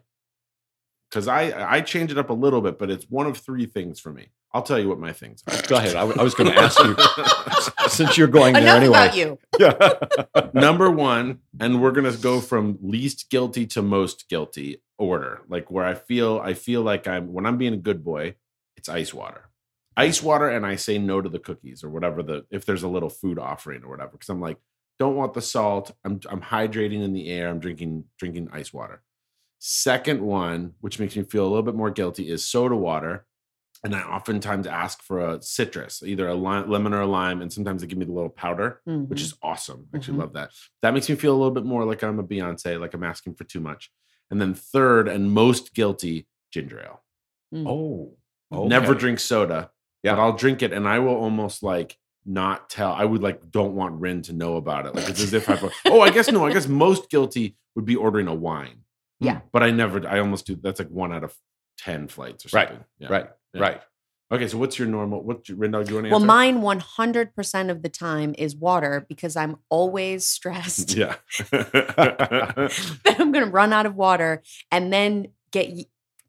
Because 1.14 1.28
I 1.28 1.76
I 1.76 1.82
change 1.82 2.12
it 2.12 2.18
up 2.18 2.32
a 2.32 2.34
little 2.34 2.60
bit, 2.60 2.80
but 2.80 2.90
it's 2.90 3.06
one 3.06 3.28
of 3.28 3.38
three 3.38 3.68
things 3.68 4.00
for 4.00 4.12
me. 4.12 4.30
I'll 4.52 4.64
tell 4.64 4.80
you 4.80 4.90
what 4.90 5.00
my 5.00 5.14
things 5.14 5.44
are. 5.48 5.62
Go 5.68 5.76
ahead. 5.76 5.96
I 5.96 6.04
was 6.04 6.34
going 6.36 6.52
to 6.52 6.58
ask 6.60 6.80
you 6.84 6.96
since 7.88 8.18
you're 8.18 8.28
going 8.28 8.54
there 8.54 8.62
Enough 8.64 8.78
anyway. 8.78 8.98
about 8.98 9.16
you. 9.18 9.40
Yeah. 9.60 10.50
Number 10.54 10.92
one, 10.92 11.40
and 11.60 11.82
we're 11.82 11.92
gonna 11.92 12.16
go 12.18 12.42
from 12.42 12.80
least 12.82 13.30
guilty 13.30 13.68
to 13.68 13.82
most 13.84 14.28
guilty 14.28 14.82
order, 14.98 15.42
like 15.48 15.70
where 15.70 15.86
I 15.86 15.94
feel 15.94 16.40
I 16.44 16.56
feel 16.56 16.82
like 16.82 17.08
I'm 17.08 17.32
when 17.32 17.46
I'm 17.46 17.58
being 17.58 17.74
a 17.74 17.78
good 17.78 18.04
boy, 18.04 18.36
it's 18.76 18.90
ice 18.90 19.14
water. 19.14 19.50
Ice 19.96 20.24
water, 20.24 20.50
and 20.50 20.66
I 20.66 20.76
say 20.76 20.98
no 20.98 21.22
to 21.22 21.30
the 21.30 21.38
cookies 21.38 21.84
or 21.84 21.90
whatever 21.90 22.24
the 22.24 22.46
if 22.50 22.66
there's 22.66 22.84
a 22.84 22.88
little 22.88 23.10
food 23.10 23.38
offering 23.38 23.84
or 23.84 23.90
whatever, 23.90 24.14
because 24.14 24.30
I'm 24.30 24.42
like, 24.42 24.58
don't 24.98 25.16
want 25.16 25.36
the 25.36 25.42
salt. 25.42 25.92
I'm 26.04 26.20
I'm 26.28 26.42
hydrating 26.42 27.04
in 27.04 27.14
the 27.14 27.30
air. 27.30 27.50
I'm 27.50 27.60
drinking 27.60 28.06
drinking 28.18 28.50
ice 28.52 28.74
water. 28.74 29.04
Second 29.66 30.20
one, 30.22 30.74
which 30.82 31.00
makes 31.00 31.16
me 31.16 31.24
feel 31.24 31.44
a 31.46 31.48
little 31.48 31.64
bit 31.64 31.74
more 31.74 31.90
guilty, 31.90 32.30
is 32.30 32.46
soda 32.46 32.76
water. 32.76 33.26
And 33.82 33.96
I 33.96 34.02
oftentimes 34.02 34.68
ask 34.68 35.02
for 35.02 35.22
a 35.22 35.42
citrus, 35.42 36.04
either 36.06 36.28
a 36.28 36.34
lime, 36.36 36.70
lemon 36.70 36.94
or 36.94 37.00
a 37.00 37.08
lime, 37.08 37.42
and 37.42 37.52
sometimes 37.52 37.80
they 37.82 37.88
give 37.88 37.98
me 37.98 38.04
the 38.04 38.12
little 38.12 38.30
powder 38.30 38.82
which 38.86 39.20
Mhm. 39.20 39.24
is 39.24 39.34
awesome. 39.42 39.88
I 39.94 39.98
actually 39.98 40.18
Mhm. 40.18 40.22
love 40.22 40.34
that. 40.34 40.52
That 40.82 40.94
makes 40.94 41.08
me 41.08 41.16
feel 41.16 41.32
a 41.34 41.38
little 41.40 41.54
bit 41.54 41.64
more 41.64 41.86
like 41.86 42.04
I'm 42.04 42.20
a 42.20 42.24
Beyonce, 42.26 42.78
like 42.78 42.94
I'm 42.94 43.06
asking 43.06 43.36
for 43.36 43.46
too 43.46 43.62
much. 43.62 43.90
And 44.30 44.42
then 44.42 44.54
third 44.54 45.08
and 45.08 45.32
most 45.32 45.74
guilty, 45.74 46.28
ginger 46.52 46.82
ale. 46.82 47.02
oh. 47.66 48.18
Never 48.52 48.94
drink 48.96 49.20
soda, 49.22 49.72
Yeah. 50.04 50.16
but 50.16 50.22
I'll 50.22 50.34
drink 50.36 50.62
it 50.62 50.74
and 50.74 50.88
I 50.90 51.00
will 51.00 51.16
almost 51.16 51.64
like 51.64 51.98
not 52.26 52.70
tell. 52.70 52.92
I 52.92 53.06
would 53.06 53.24
like 53.24 53.50
don't 53.50 53.76
want 53.76 54.00
Rin 54.02 54.22
to 54.24 54.34
know 54.34 54.58
about 54.58 54.86
it. 54.88 54.94
Like 54.96 55.08
it's 55.10 55.22
as 55.24 55.34
if 55.34 55.50
I've 55.50 55.64
oh, 55.86 56.02
I 56.02 56.10
guess 56.10 56.30
no, 56.32 56.46
I 56.46 56.52
guess 56.52 56.68
most 56.68 57.10
guilty 57.10 57.56
would 57.76 57.86
be 57.86 57.96
ordering 57.96 58.28
a 58.28 58.34
wine. 58.36 58.83
Yeah. 59.24 59.36
Mm-hmm. 59.36 59.48
But 59.52 59.64
I 59.64 59.72
never 59.72 60.08
I 60.08 60.20
almost 60.20 60.46
do 60.46 60.56
that's 60.56 60.80
like 60.80 60.90
one 60.90 61.14
out 61.14 61.24
of 61.24 61.34
ten 61.78 62.08
flights 62.08 62.46
or 62.46 62.50
Right. 62.54 62.68
something. 62.70 62.86
Yeah. 63.00 63.08
Right. 63.10 63.30
Yeah. 63.54 63.62
Right. 63.62 63.82
Okay, 64.32 64.48
so 64.48 64.58
what's 64.58 64.80
your 64.80 64.88
normal 64.88 65.22
what 65.22 65.48
Rin 65.50 65.72
do 65.72 65.78
you 65.78 65.84
want 65.84 65.88
to 65.90 65.98
answer? 65.98 66.10
Well, 66.10 66.20
mine 66.26 66.62
100% 66.62 67.70
of 67.70 67.84
the 67.84 67.90
time 67.90 68.34
is 68.36 68.56
water 68.56 69.06
because 69.08 69.36
I'm 69.36 69.58
always 69.70 70.26
stressed 70.26 70.96
Yeah. 70.96 71.16
that 71.52 73.16
I'm 73.20 73.32
going 73.32 73.46
to 73.46 73.52
run 73.52 73.74
out 73.74 73.86
of 73.86 73.96
water 73.96 74.42
and 74.72 74.92
then 74.92 75.28
get 75.52 75.70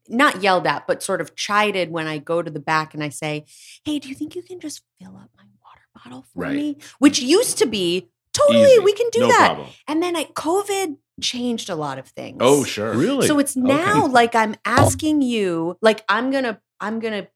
not 0.07 0.43
yelled 0.43 0.67
at, 0.67 0.85
but 0.85 1.01
sort 1.01 1.19
of 1.19 1.35
chided 1.35 1.89
when 1.89 2.05
I 2.05 2.19
go 2.19 2.43
to 2.43 2.51
the 2.51 2.59
back 2.59 2.93
and 2.93 3.03
I 3.03 3.09
say, 3.09 3.45
Hey, 3.83 3.97
do 3.97 4.07
you 4.07 4.13
think 4.15 4.35
you 4.35 4.43
can 4.43 4.59
just 4.59 4.81
fill 5.01 5.15
up 5.17 5.31
my 5.35 5.43
water 5.63 5.81
bottle 5.95 6.25
for 6.33 6.41
Right. 6.43 6.55
me? 6.55 6.77
Which 6.99 7.19
used 7.19 7.57
to 7.57 7.65
be 7.65 8.09
totally, 8.33 8.65
Easy. 8.73 8.79
we 8.79 8.93
can 8.93 9.09
do 9.11 9.21
no 9.21 9.27
that. 9.29 9.47
problem. 9.55 9.67
And 9.87 10.03
then 10.03 10.15
I, 10.15 10.25
COVID 10.25 10.97
changed 11.21 11.69
a 11.69 11.75
lot 11.75 11.97
of 11.97 12.07
things. 12.07 12.37
Oh, 12.41 12.63
sure. 12.63 12.93
Really? 12.93 13.27
So 13.27 13.39
it's 13.39 13.55
Okay. 13.55 13.65
now 13.67 14.07
like 14.07 14.35
I'm 14.35 14.55
asking 14.65 15.21
you, 15.21 15.77
like 15.81 16.03
I'm 16.09 16.31
gonna, 16.31 16.59
I'm 16.79 16.99
gonna 16.99 17.27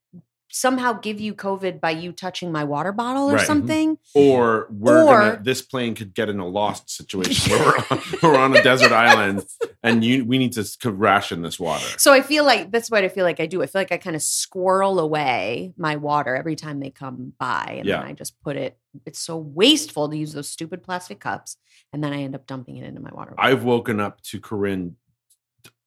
somehow 0.51 0.93
give 0.93 1.19
you 1.21 1.33
COVID 1.33 1.79
by 1.79 1.91
you 1.91 2.11
touching 2.11 2.51
my 2.51 2.63
water 2.63 2.91
bottle 2.91 3.29
or 3.29 3.33
Right. 3.35 3.43
Mhm. 3.43 3.47
something. 3.47 3.97
or 4.15 4.67
we're 4.71 5.03
Or- 5.03 5.19
gonna 5.19 5.39
this 5.43 5.61
plane 5.61 5.93
could 5.95 6.13
get 6.13 6.27
in 6.29 6.39
a 6.39 6.47
lost 6.47 6.89
situation 6.89 7.51
where 7.51 7.59
we're 7.71 7.77
on, 7.97 8.01
we're 8.23 8.35
on 8.37 8.55
a 8.55 8.63
desert 8.63 8.91
island 8.91 9.45
and 9.83 10.03
you 10.03 10.25
we 10.25 10.37
need 10.39 10.53
to 10.53 10.91
ration 10.91 11.41
this 11.43 11.59
water 11.59 11.85
So 11.97 12.11
I 12.11 12.21
feel 12.21 12.43
like 12.43 12.71
that's 12.71 12.89
what 12.89 13.03
I 13.03 13.09
feel 13.09 13.25
like 13.25 13.39
I 13.39 13.45
do. 13.45 13.61
I 13.61 13.67
feel 13.67 13.79
like 13.81 13.91
I 13.91 13.97
kind 13.97 14.15
of 14.15 14.21
squirrel 14.23 14.99
away 14.99 15.73
my 15.77 15.95
water 15.97 16.35
every 16.35 16.55
time 16.55 16.79
they 16.79 16.89
come 16.89 17.33
by, 17.39 17.75
and 17.77 17.85
Yeah. 17.87 17.99
then 17.99 18.07
I 18.07 18.13
just 18.13 18.41
put 18.41 18.55
it. 18.57 18.77
It's 19.05 19.19
so 19.19 19.37
wasteful 19.37 20.09
to 20.09 20.17
use 20.17 20.33
those 20.33 20.49
stupid 20.49 20.81
plastic 20.83 21.19
cups, 21.19 21.57
and 21.93 22.03
then 22.03 22.11
I 22.11 22.23
end 22.23 22.33
up 22.33 22.47
dumping 22.47 22.77
it 22.77 22.85
into 22.85 22.99
my 23.01 23.11
water. 23.13 23.35
bottle. 23.35 23.51
i've 23.51 23.63
woken 23.63 23.99
up 23.99 24.21
to 24.23 24.39
corinne 24.39 24.95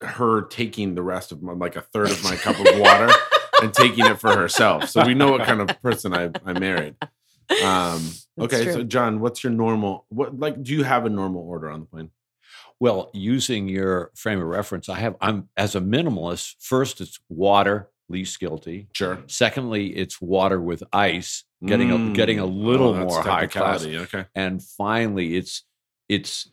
her 0.03 0.42
taking 0.42 0.94
the 0.94 1.03
rest 1.03 1.33
of 1.33 1.42
my 1.42 1.53
like 1.53 1.77
a 1.77 1.81
third 1.81 2.11
of 2.11 2.22
my 2.25 2.35
cup 2.37 2.59
of 2.59 2.66
water 2.79 3.09
and 3.62 3.72
taking 3.75 4.05
it 4.07 4.18
for 4.18 4.35
herself 4.37 4.88
so 4.88 5.05
we 5.07 5.14
know 5.14 5.31
what 5.33 5.44
kind 5.44 5.61
of 5.61 5.81
person 5.83 6.12
i, 6.14 6.31
I 6.44 6.53
married 6.59 6.94
um 7.62 8.11
okay 8.40 8.64
true. 8.64 8.72
so 8.72 8.83
john 8.83 9.20
what's 9.20 9.42
your 9.44 9.53
normal 9.53 10.07
what 10.09 10.38
like 10.38 10.62
do 10.62 10.72
you 10.72 10.85
have 10.85 11.07
a 11.07 11.11
normal 11.11 11.42
order 11.42 11.70
on 11.70 11.81
the 11.81 11.87
plane 11.87 12.11
Well, 12.81 13.11
using 13.14 13.68
your 13.68 14.11
frame 14.16 14.40
of 14.40 14.46
reference, 14.48 14.88
I 14.88 14.98
have 14.98 15.14
I'm 15.20 15.48
as 15.57 15.75
a 15.77 15.81
minimalist, 15.81 16.57
first 16.59 17.01
it's 17.01 17.18
water, 17.29 17.90
least 18.09 18.40
guilty. 18.40 18.88
sure 18.92 19.18
Secondly, 19.29 19.94
it's 20.03 20.20
water 20.20 20.61
with 20.61 20.83
ice, 20.92 21.44
getting 21.64 21.90
a, 21.92 21.96
Mm. 21.98 22.14
getting 22.14 22.38
a 22.40 22.44
Oh, 22.44 22.48
little 22.48 22.92
that's 22.92 23.12
more 23.14 23.22
high 23.22 23.46
class. 23.46 23.85
okay 23.87 24.25
And 24.35 24.61
finally, 24.62 25.37
it's 25.37 25.64
it's 26.09 26.51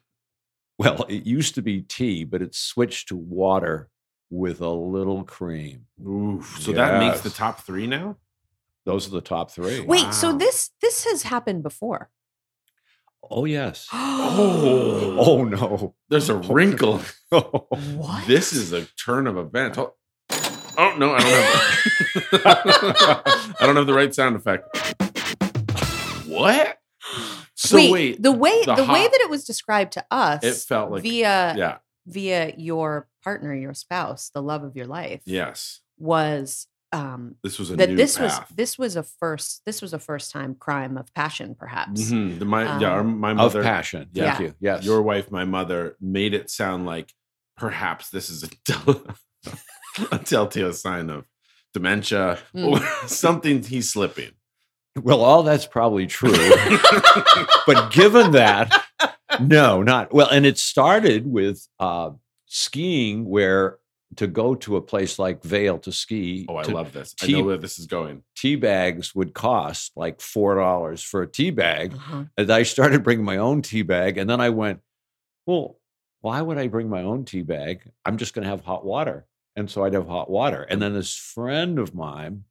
well, 0.77 1.05
it 1.09 1.25
used 1.25 1.55
to 1.55 1.61
be 1.61 1.81
tea, 1.81 2.23
but 2.25 2.41
it's 2.41 2.57
switched 2.59 3.07
to 3.09 3.15
water 3.17 3.89
with 4.29 4.61
a 4.61 4.69
little 4.69 5.23
cream. 5.23 5.85
Oof. 6.05 6.57
so 6.59 6.71
that 6.71 6.99
makes 6.99 7.21
the 7.21 7.29
top 7.29 7.61
three 7.61 7.87
now 7.87 8.17
Those 8.85 9.07
are 9.07 9.11
the 9.11 9.21
top 9.21 9.51
three. 9.51 9.81
Wait, 9.81 10.13
so 10.13 10.37
this 10.37 10.71
this 10.81 11.05
has 11.05 11.23
happened 11.23 11.63
before? 11.63 12.09
Oh 13.29 13.45
yes. 13.45 13.87
Oh. 13.91 15.15
Oh 15.29 15.43
no. 15.43 15.95
there's 16.09 16.29
a 16.29 16.35
oh, 16.35 16.53
wrinkle 16.53 17.01
what? 17.29 18.25
This 18.25 18.53
is 18.53 18.73
a 18.73 18.85
turn 19.03 19.27
of 19.27 19.37
events. 19.37 19.77
Oh, 19.77 19.95
oh, 20.77 20.95
no, 20.97 21.13
I 21.13 21.19
don't 21.19 22.41
have. 22.41 23.21
I 23.59 23.65
don't 23.65 23.75
have 23.75 23.87
the 23.87 23.93
right 23.93 24.13
sound 24.13 24.35
effect. 24.35 24.65
What? 26.27 26.77
So 27.61 27.75
wait, 27.75 27.91
wait, 27.91 28.23
the 28.23 28.31
way 28.31 28.63
the 28.63 28.73
the, 28.73 28.85
way 28.85 29.05
that 29.05 29.19
it 29.19 29.29
was 29.29 29.43
described 29.43 29.91
to 29.91 30.05
us, 30.09 30.45
it 30.45 30.55
felt 30.55 30.91
like 30.91 31.03
via 31.03 31.53
yeah, 31.57 31.77
via 32.09 32.53
your 32.57 33.07
partner, 33.23 33.53
your 33.53 33.73
spouse, 33.73 34.31
the 34.33 34.41
love 34.41 34.63
of 34.63 34.75
your 34.75 34.87
life, 34.87 35.21
yes. 35.25 35.79
was 35.97 36.67
um 36.91 37.35
This 37.43 37.59
was 37.59 37.69
a 37.69 37.75
that 37.75 37.89
new 37.89 37.95
this 37.95 38.17
path. 38.17 38.47
was 38.49 38.55
this 38.57 38.77
was 38.79 38.95
a 38.95 39.03
first 39.03 39.61
this 39.65 39.79
was 39.81 39.93
a 39.93 39.99
first 39.99 40.31
time 40.31 40.55
crime 40.55 40.97
of 40.97 41.13
passion, 41.13 41.53
perhaps. 41.55 42.09
Mhm. 42.11 42.39
The- 42.39 42.45
my 42.45 42.63
yeah, 42.79 42.89
our- 42.89 42.99
Um, 43.01 43.19
my 43.19 43.31
of 43.33 43.53
passion. 43.53 44.09
Yeah. 44.11 44.35
Thank 44.35 44.39
you. 44.39 44.55
Yes. 44.59 44.83
your 44.83 45.01
wife, 45.03 45.29
my 45.31 45.45
mother 45.45 45.95
made 46.01 46.33
it 46.33 46.49
sound 46.49 46.85
like 46.87 47.13
perhaps 47.57 48.09
this 48.09 48.29
is 48.29 48.43
a, 48.43 48.47
tel- 48.65 49.03
a 50.11 50.17
telltale 50.17 50.73
sign 50.73 51.09
of 51.11 51.25
dementia 51.73 52.39
or 52.55 52.79
something. 53.07 53.61
He's 53.63 53.91
slipping. 53.93 54.31
well, 54.99 55.21
all 55.21 55.43
that's 55.43 55.67
probably 55.67 56.07
true. 56.07 56.31
but 57.67 57.91
given 57.91 58.31
that, 58.31 58.85
no, 59.39 59.83
not 59.83 60.13
well. 60.13 60.29
And 60.29 60.45
it 60.45 60.57
started 60.57 61.25
with 61.27 61.67
uh, 61.79 62.11
skiing, 62.45 63.25
where 63.25 63.79
to 64.15 64.27
go 64.27 64.55
to 64.55 64.75
a 64.75 64.81
place 64.81 65.19
like 65.19 65.43
Vail 65.43 65.77
to 65.79 65.91
ski. 65.91 66.45
Oh, 66.49 66.57
I 66.57 66.63
to- 66.63 66.71
love 66.71 66.93
this. 66.93 67.15
I 67.21 67.27
know 67.27 67.43
where 67.43 67.57
this 67.57 67.77
is 67.77 67.85
going. 67.85 68.23
tea 68.35 68.55
bags 68.55 69.13
would 69.13 69.33
cost 69.33 69.91
like 69.95 70.19
four 70.19 70.55
dollars 70.55 71.03
for 71.03 71.21
a 71.21 71.27
tea 71.27 71.51
bag. 71.51 71.93
Uh-huh. 71.93 72.23
And 72.37 72.51
I 72.51 72.63
started 72.63 73.03
bringing 73.03 73.25
my 73.25 73.37
own 73.37 73.61
tea 73.61 73.83
bag, 73.83 74.17
and 74.17 74.29
then 74.29 74.41
I 74.41 74.49
went, 74.49 74.79
well, 75.45 75.79
why 76.21 76.41
would 76.41 76.57
I 76.57 76.67
bring 76.67 76.89
my 76.89 77.03
own 77.03 77.25
tea 77.25 77.43
bag? 77.43 77.89
I'm 78.05 78.17
just 78.17 78.33
going 78.33 78.43
to 78.43 78.49
have 78.49 78.61
hot 78.61 78.83
water, 78.83 79.25
and 79.55 79.69
so 79.69 79.83
I'd 79.83 79.93
have 79.93 80.07
hot 80.07 80.29
water. 80.29 80.63
And 80.63 80.81
then 80.81 80.93
this 80.93 81.15
friend 81.15 81.79
of 81.79 81.93
mine, 81.93 82.43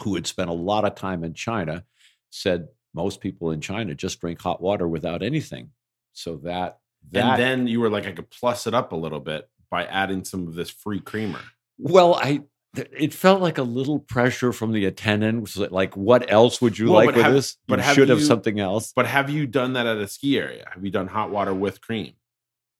who 0.00 0.14
had 0.14 0.26
spent 0.26 0.50
a 0.50 0.54
lot 0.54 0.84
of 0.84 0.94
time 0.94 1.24
in 1.24 1.34
China, 1.34 1.84
said 2.30 2.68
most 2.94 3.20
people 3.20 3.50
in 3.52 3.60
China 3.60 3.94
just 3.94 4.20
drink 4.20 4.40
hot 4.40 4.60
water 4.60 4.88
without 4.88 5.22
anything. 5.22 5.70
So 6.12 6.36
that 6.44 6.78
that 7.12 7.24
and 7.24 7.40
then 7.42 7.66
you 7.66 7.80
were 7.80 7.90
like, 7.90 8.06
I 8.06 8.12
could 8.12 8.30
plus 8.30 8.66
it 8.66 8.74
up 8.74 8.92
a 8.92 8.96
little 8.96 9.20
bit 9.20 9.48
by 9.70 9.84
adding 9.84 10.24
some 10.24 10.46
of 10.46 10.54
this 10.54 10.70
free 10.70 11.00
creamer. 11.00 11.40
well, 11.78 12.14
I. 12.14 12.42
It 12.74 13.12
felt 13.12 13.42
like 13.42 13.58
a 13.58 13.62
little 13.64 13.98
pressure 13.98 14.50
from 14.50 14.72
the 14.72 14.86
attendant. 14.86 15.42
Was 15.42 15.58
like, 15.58 15.94
what 15.94 16.32
else 16.32 16.62
would 16.62 16.78
you 16.78 16.86
Well, 16.86 16.94
like 17.04 17.06
with 17.14 17.16
have- 17.22 17.34
this? 17.34 17.58
but 17.68 17.78
you 17.80 17.82
have 17.84 17.94
should 17.94 18.08
have 18.08 18.22
something 18.22 18.58
else. 18.60 18.94
But 18.96 19.04
have 19.06 19.28
you 19.28 19.46
done 19.46 19.74
that 19.74 19.86
at 19.86 19.98
a 19.98 20.08
ski 20.08 20.38
area? 20.38 20.64
Have 20.72 20.82
you 20.82 20.90
done 20.90 21.06
hot 21.06 21.30
water 21.30 21.52
with 21.52 21.82
cream? 21.82 22.14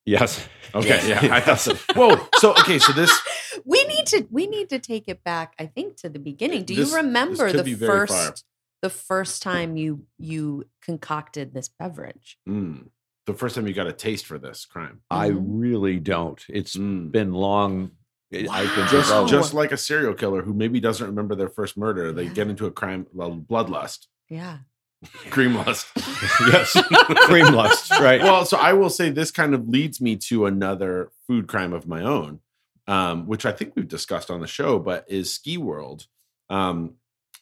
Yes. 0.06 0.48
Okay, 0.74 0.88
Yes. 0.88 1.22
yeah. 1.22 1.34
I 1.34 1.40
thought 1.40 1.60
so. 1.60 1.74
Whoa. 1.94 2.26
So 2.38 2.52
okay, 2.52 2.78
so 2.78 2.92
this 2.94 3.12
We 3.66 3.84
need 3.84 4.06
to 4.06 4.26
we 4.30 4.46
need 4.46 4.70
to 4.70 4.78
take 4.78 5.08
it 5.08 5.22
back, 5.22 5.52
I 5.58 5.66
think, 5.66 5.96
to 5.98 6.08
the 6.08 6.18
beginning. 6.18 6.64
Do 6.64 6.74
This- 6.74 6.90
you 6.90 6.96
remember 6.96 7.52
the 7.52 7.74
first 7.74 8.12
far. 8.14 8.34
the 8.80 8.88
first 8.90 9.42
time 9.42 9.76
you 9.76 10.06
you 10.18 10.64
concocted 10.80 11.52
this 11.52 11.68
beverage? 11.68 12.38
mm, 12.48 12.86
the 13.26 13.34
first 13.34 13.54
time 13.54 13.66
you 13.68 13.74
got 13.74 13.86
a 13.86 13.92
taste 13.92 14.26
for 14.26 14.38
this 14.38 14.64
crime. 14.64 15.00
I 15.10 15.30
Mhm. 15.30 15.44
really 15.46 15.98
don't. 16.00 16.44
It's 16.48 16.76
Mm. 16.76 17.10
been 17.12 17.32
long. 17.32 17.92
it- 18.30 18.48
I've 18.48 18.74
been 18.74 18.88
Just 18.88 19.08
developed. 19.10 19.30
just 19.30 19.52
like 19.52 19.72
a 19.72 19.76
serial 19.76 20.14
killer 20.14 20.40
who 20.42 20.54
maybe 20.54 20.80
doesn't 20.80 21.06
remember 21.06 21.34
their 21.34 21.50
first 21.50 21.76
murder, 21.76 22.12
they 22.12 22.28
get 22.28 22.48
into 22.48 22.64
a 22.64 22.70
crime 22.70 23.06
well, 23.12 23.36
bloodlust, 23.36 24.06
Yeah. 24.30 24.60
cream 25.30 25.54
lust. 25.54 25.86
yes, 26.40 26.72
cream 27.26 27.52
lust, 27.52 27.90
right? 27.90 28.22
well, 28.22 28.46
so 28.46 28.56
I 28.56 28.72
will 28.72 28.88
say 28.88 29.10
this 29.10 29.30
kind 29.30 29.52
of 29.54 29.68
leads 29.68 30.00
me 30.00 30.16
to 30.16 30.46
another 30.46 31.10
food 31.26 31.46
crime 31.46 31.74
of 31.74 31.86
my 31.86 32.00
own, 32.02 32.40
um, 32.86 33.26
which 33.26 33.44
I 33.44 33.52
think 33.52 33.74
we've 33.76 33.86
discussed 33.86 34.30
on 34.30 34.40
the 34.40 34.46
show, 34.46 34.78
but 34.78 35.04
is 35.08 35.34
ski 35.34 35.58
world. 35.58 36.06
Um, 36.48 36.94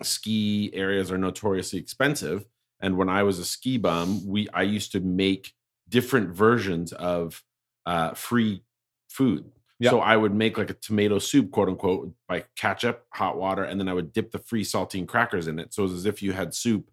ski 0.02 0.70
areas 0.74 1.12
are 1.12 1.18
notoriously 1.18 1.78
expensive, 1.78 2.46
and 2.80 2.96
when 2.96 3.08
I 3.08 3.22
was 3.22 3.38
a 3.38 3.44
ski 3.44 3.78
bum, 3.78 4.26
we 4.26 4.48
I 4.52 4.62
used 4.62 4.90
to 4.90 4.98
make 5.00 5.52
different 5.90 6.31
versions 6.31 6.92
of 6.92 7.42
uh, 7.87 8.14
free 8.14 8.62
food. 9.09 9.44
Yeah. 9.79 9.90
So 9.90 10.00
I 10.00 10.16
would 10.16 10.35
make 10.35 10.59
like 10.59 10.70
a 10.70 10.74
tomato 10.74 11.18
soup, 11.18 11.50
quote 11.50 11.68
unquote, 11.68 12.12
by 12.29 12.44
ketchup, 12.57 13.07
hot 13.14 13.38
water, 13.38 13.64
and 13.64 13.81
then 13.81 13.88
I 13.88 13.94
would 13.94 14.12
dip 14.12 14.31
the 14.31 14.38
free 14.38 14.62
saltine 14.62 15.09
crackers 15.09 15.48
in 15.48 15.59
it. 15.59 15.72
So 15.72 15.83
it 15.83 15.87
was 15.87 15.94
as 15.94 16.07
if 16.07 16.22
you 16.22 16.33
had 16.33 16.55
soup 16.55 16.90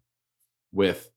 with 0.72 1.12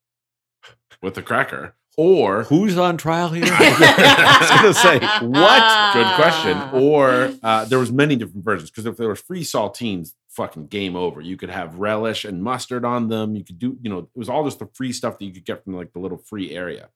with 1.02 1.16
a 1.16 1.22
cracker. 1.22 1.76
Or 1.96 2.44
Who's 2.44 2.78
on 2.78 2.96
trial 2.96 3.28
here? 3.28 3.44
I 3.48 4.38
was 4.40 4.50
going 4.62 4.72
to 4.72 4.80
say, 4.80 5.26
what? 5.26 5.92
good 5.92 6.14
question. 6.14 6.82
Or 6.82 7.32
uh, 7.42 7.64
there 7.66 7.78
was 7.78 7.92
many 7.92 8.16
different 8.16 8.44
versions 8.44 8.70
because 8.70 8.86
if 8.86 8.96
there 8.96 9.08
was 9.08 9.20
free 9.20 9.42
saltines, 9.42 10.14
fucking 10.30 10.68
game 10.68 10.96
over. 10.96 11.20
You 11.20 11.36
could 11.36 11.50
have 11.50 11.76
relish 11.76 12.24
and 12.24 12.42
mustard 12.42 12.84
on 12.84 13.08
them. 13.08 13.34
You 13.34 13.44
could 13.44 13.58
do, 13.58 13.76
you 13.82 13.90
know, 13.90 13.98
it 13.98 14.08
was 14.14 14.28
all 14.28 14.44
just 14.44 14.60
the 14.60 14.68
free 14.74 14.92
stuff 14.92 15.18
that 15.18 15.24
you 15.24 15.32
could 15.32 15.44
get 15.44 15.64
from 15.64 15.74
like 15.74 15.92
the 15.92 15.98
little 15.98 16.18
free 16.18 16.52
area. 16.52 16.88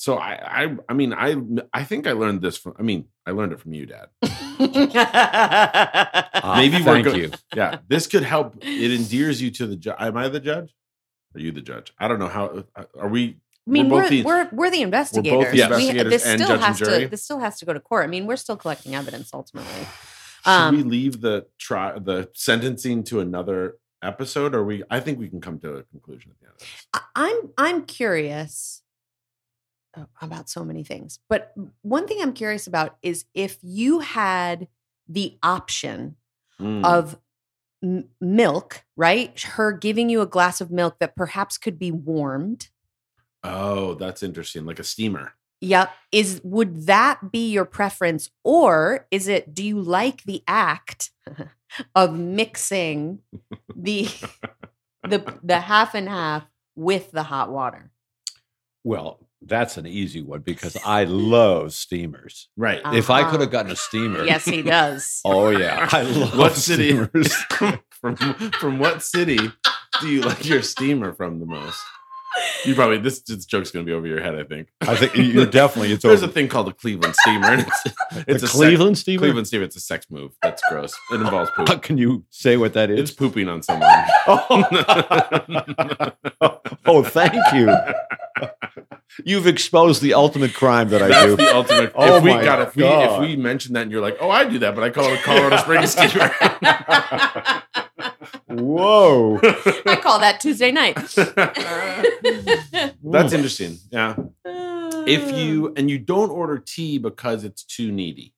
So 0.00 0.16
I, 0.16 0.62
I, 0.64 0.76
I 0.88 0.94
mean, 0.94 1.12
I, 1.12 1.36
I 1.74 1.84
think 1.84 2.06
I 2.06 2.12
learned 2.12 2.40
this 2.40 2.56
from. 2.56 2.72
I 2.78 2.82
mean, 2.82 3.04
I 3.26 3.32
learned 3.32 3.52
it 3.52 3.60
from 3.60 3.74
you, 3.74 3.84
Dad. 3.84 4.06
Ah, 4.22 4.28
Maybe 6.58 6.78
we're 6.78 6.84
thank 6.84 7.04
go- 7.04 7.12
you. 7.14 7.30
Yeah, 7.54 7.80
this 7.88 8.06
could 8.06 8.22
help. 8.22 8.56
It 8.62 8.92
endears 8.92 9.42
you 9.42 9.50
to 9.50 9.66
the 9.66 9.76
judge. 9.76 9.96
Am 9.98 10.16
I 10.16 10.28
the 10.28 10.40
judge? 10.40 10.74
Are 11.34 11.40
you 11.40 11.52
the 11.52 11.60
judge? 11.60 11.92
I 11.98 12.08
don't 12.08 12.18
know 12.18 12.28
how. 12.28 12.64
uh, 12.74 12.84
Are 12.98 13.08
we? 13.08 13.36
I 13.68 13.70
mean, 13.70 13.90
We're 13.90 14.04
we're 14.04 14.08
the- 14.08 14.22
we're, 14.22 14.48
we're 14.52 14.70
the 14.70 14.80
investigators. 14.80 15.50
the 15.52 15.56
We- 15.56 15.62
investigators 15.62 16.10
this 16.12 16.24
and 16.26 16.40
still 16.40 16.48
judge 16.48 16.56
and 16.56 16.64
has 16.64 16.78
jury? 16.78 17.00
to 17.02 17.08
this 17.08 17.22
still 17.22 17.40
has 17.40 17.58
to 17.58 17.66
go 17.66 17.74
to 17.74 17.80
court. 17.80 18.04
I 18.04 18.06
mean, 18.08 18.24
we're 18.26 18.36
still 18.36 18.56
collecting 18.56 18.94
evidence 18.94 19.34
ultimately. 19.34 19.84
Should 20.44 20.50
Um, 20.50 20.76
we 20.78 20.82
leave 20.82 21.20
the 21.20 21.44
try 21.58 21.98
the 21.98 22.30
sentencing 22.34 23.04
to 23.04 23.20
another 23.20 23.76
episode, 24.02 24.54
or 24.54 24.64
we? 24.64 24.82
I 24.90 24.98
think 25.00 25.18
we 25.18 25.28
can 25.28 25.42
come 25.42 25.58
to 25.58 25.74
a 25.74 25.82
conclusion 25.82 26.30
at 26.32 26.40
the 26.40 26.46
end 26.46 26.54
of 26.54 26.58
this. 26.60 26.86
I- 26.94 27.02
I'm 27.16 27.50
I'm 27.58 27.82
curious 27.84 28.80
uh, 28.80 28.86
about 30.20 30.48
so 30.48 30.64
many 30.64 30.84
things, 30.84 31.18
but 31.28 31.52
one 31.82 32.06
thing 32.06 32.18
I'm 32.22 32.32
curious 32.32 32.66
about 32.66 32.96
is 33.02 33.24
if 33.34 33.58
you 33.62 34.00
had 34.00 34.68
the 35.08 35.36
option 35.42 36.16
Mm. 36.60 36.84
of 36.84 37.18
m- 37.82 38.08
milk, 38.20 38.84
right? 38.94 39.40
Her 39.40 39.72
giving 39.72 40.10
you 40.10 40.20
a 40.20 40.26
glass 40.26 40.60
of 40.60 40.70
milk 40.70 40.98
that 41.00 41.16
perhaps 41.16 41.56
could 41.56 41.78
be 41.78 41.90
warmed. 41.90 42.68
oh, 43.42 43.94
that's 43.94 44.22
interesting. 44.22 44.66
Like 44.66 44.78
a 44.78 44.84
steamer. 44.84 45.32
Yep. 45.62 45.90
Is 46.12 46.40
would 46.44 46.86
that 46.86 47.32
be 47.32 47.50
your 47.50 47.64
preference 47.64 48.30
or 48.44 49.06
is 49.10 49.26
it 49.28 49.54
do 49.54 49.64
you 49.64 49.80
like 49.80 50.22
the 50.24 50.42
act 50.46 51.10
of 51.94 52.14
mixing 52.14 53.20
the 53.74 54.08
the 55.08 55.34
the 55.42 55.60
half 55.60 55.94
and 55.94 56.08
half 56.08 56.44
with 56.76 57.10
the 57.12 57.22
hot 57.22 57.50
water? 57.50 57.90
Well, 58.84 59.18
that's 59.42 59.76
an 59.76 59.86
easy 59.86 60.22
one 60.22 60.40
because 60.40 60.76
I 60.84 61.04
love 61.04 61.72
steamers. 61.72 62.48
Right. 62.56 62.80
Uh, 62.84 62.92
If 62.94 63.10
I 63.10 63.22
could 63.22 63.28
Uh-huh. 63.34 63.38
have 63.40 63.50
gotten 63.50 63.72
a 63.72 63.76
steamer. 63.76 64.24
Yes, 64.24 64.44
he 64.44 64.62
does. 64.62 65.20
Oh, 65.24 65.48
yeah. 65.50 65.88
I 65.92 66.02
love 66.02 66.36
what 66.38 66.54
city? 66.56 66.90
steamers. 66.90 67.32
from 68.00 68.16
from 68.60 68.78
what 68.78 69.02
city 69.02 69.38
do 70.00 70.08
you 70.08 70.22
like 70.22 70.44
your 70.46 70.62
steamer 70.62 71.12
from 71.12 71.38
the 71.40 71.46
most? 71.46 71.80
You 72.64 72.74
probably 72.74 72.98
this, 72.98 73.20
this 73.22 73.44
joke's 73.44 73.70
gonna 73.70 73.84
be 73.84 73.92
over 73.92 74.06
your 74.06 74.20
head. 74.20 74.34
I 74.34 74.44
think. 74.44 74.68
I 74.82 74.94
think 74.94 75.16
you're 75.16 75.46
definitely, 75.46 75.92
it's 75.92 76.02
There's 76.04 76.22
over. 76.22 76.30
a 76.30 76.32
thing 76.32 76.48
called 76.48 76.68
a 76.68 76.72
Cleveland 76.72 77.14
steamer. 77.16 77.46
And 77.48 77.60
it's 77.66 77.94
it's 78.26 78.42
a 78.44 78.46
Cleveland 78.48 78.96
sex, 78.96 79.02
steamer? 79.02 79.18
Cleveland 79.20 79.46
steamer. 79.46 79.64
It's 79.64 79.76
a 79.76 79.80
sex 79.80 80.06
move. 80.10 80.32
That's 80.42 80.62
gross. 80.68 80.94
It 81.12 81.20
involves 81.20 81.50
How 81.56 81.64
poop. 81.64 81.82
can 81.88 81.98
you 81.98 82.24
say 82.30 82.56
what 82.56 82.72
that 82.74 82.90
is? 82.90 83.00
It's 83.00 83.10
pooping 83.10 83.48
on 83.48 83.62
someone. 83.62 83.90
Oh. 84.26 86.12
oh, 86.86 87.02
thank 87.02 87.34
you. 87.52 87.74
You've 89.24 89.46
exposed 89.46 90.02
the 90.02 90.14
ultimate 90.14 90.54
crime 90.54 90.88
that 90.90 91.02
I 91.02 91.08
That's 91.08 91.26
do. 91.26 91.36
the 91.36 91.54
ultimate. 91.54 91.92
Oh 91.94 92.16
if 92.16 92.22
we 92.22 92.30
my 92.30 92.44
got 92.44 92.60
if 92.62 92.76
we 92.76 92.82
God. 92.82 93.22
if 93.22 93.28
we 93.28 93.36
mention 93.36 93.74
that 93.74 93.82
and 93.82 93.90
you're 93.90 94.00
like, 94.00 94.16
oh, 94.20 94.30
I 94.30 94.44
do 94.44 94.58
that, 94.60 94.74
but 94.74 94.84
I 94.84 94.90
call 94.90 95.04
it 95.06 95.18
a 95.18 95.22
Colorado 95.22 95.56
Springs 95.58 95.92
steamer. 95.92 96.30
Whoa. 98.48 99.38
I 99.86 99.98
call 100.02 100.18
that 100.20 100.40
Tuesday 100.40 100.72
night. 100.72 100.96
That's 103.02 103.32
interesting. 103.32 103.78
Yeah. 103.90 104.16
If 105.06 105.36
you 105.36 105.68
uh. 105.68 105.72
and 105.76 105.90
you 105.90 105.98
don't 105.98 106.30
order 106.30 106.58
tea 106.58 106.98
because 106.98 107.44
it's 107.44 107.64
too 107.64 107.90
needy. 107.90 108.34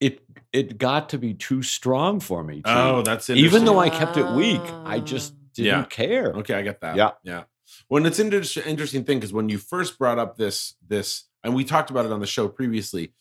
It 0.00 0.20
it 0.52 0.78
got 0.78 1.08
to 1.10 1.18
be 1.18 1.34
too 1.34 1.62
strong 1.62 2.20
for 2.20 2.44
me. 2.44 2.56
too. 2.56 2.62
Oh, 2.66 3.02
that's 3.02 3.28
interesting. 3.28 3.44
Even 3.44 3.64
though 3.64 3.80
I 3.80 3.90
kept 3.90 4.16
it 4.16 4.26
weak, 4.30 4.60
I 4.84 5.00
just 5.00 5.32
ah. 5.34 5.38
didn't 5.54 5.66
Yeah. 5.66 5.84
care. 5.84 6.32
Okay, 6.34 6.54
I 6.54 6.62
get 6.62 6.80
that. 6.82 6.96
Yeah. 6.96 7.12
yeah. 7.22 7.44
Well, 7.88 7.98
and 7.98 8.06
it's 8.06 8.18
an 8.18 8.32
inter- 8.32 8.62
interesting 8.64 9.04
thing 9.04 9.18
because 9.18 9.32
when 9.32 9.48
you 9.48 9.58
first 9.58 9.98
brought 9.98 10.18
up 10.18 10.36
this 10.36 10.74
this, 10.86 11.24
and 11.42 11.54
we 11.54 11.64
talked 11.64 11.90
about 11.90 12.06
it 12.06 12.12
on 12.12 12.20
the 12.20 12.26
show 12.26 12.48
previously, 12.48 13.12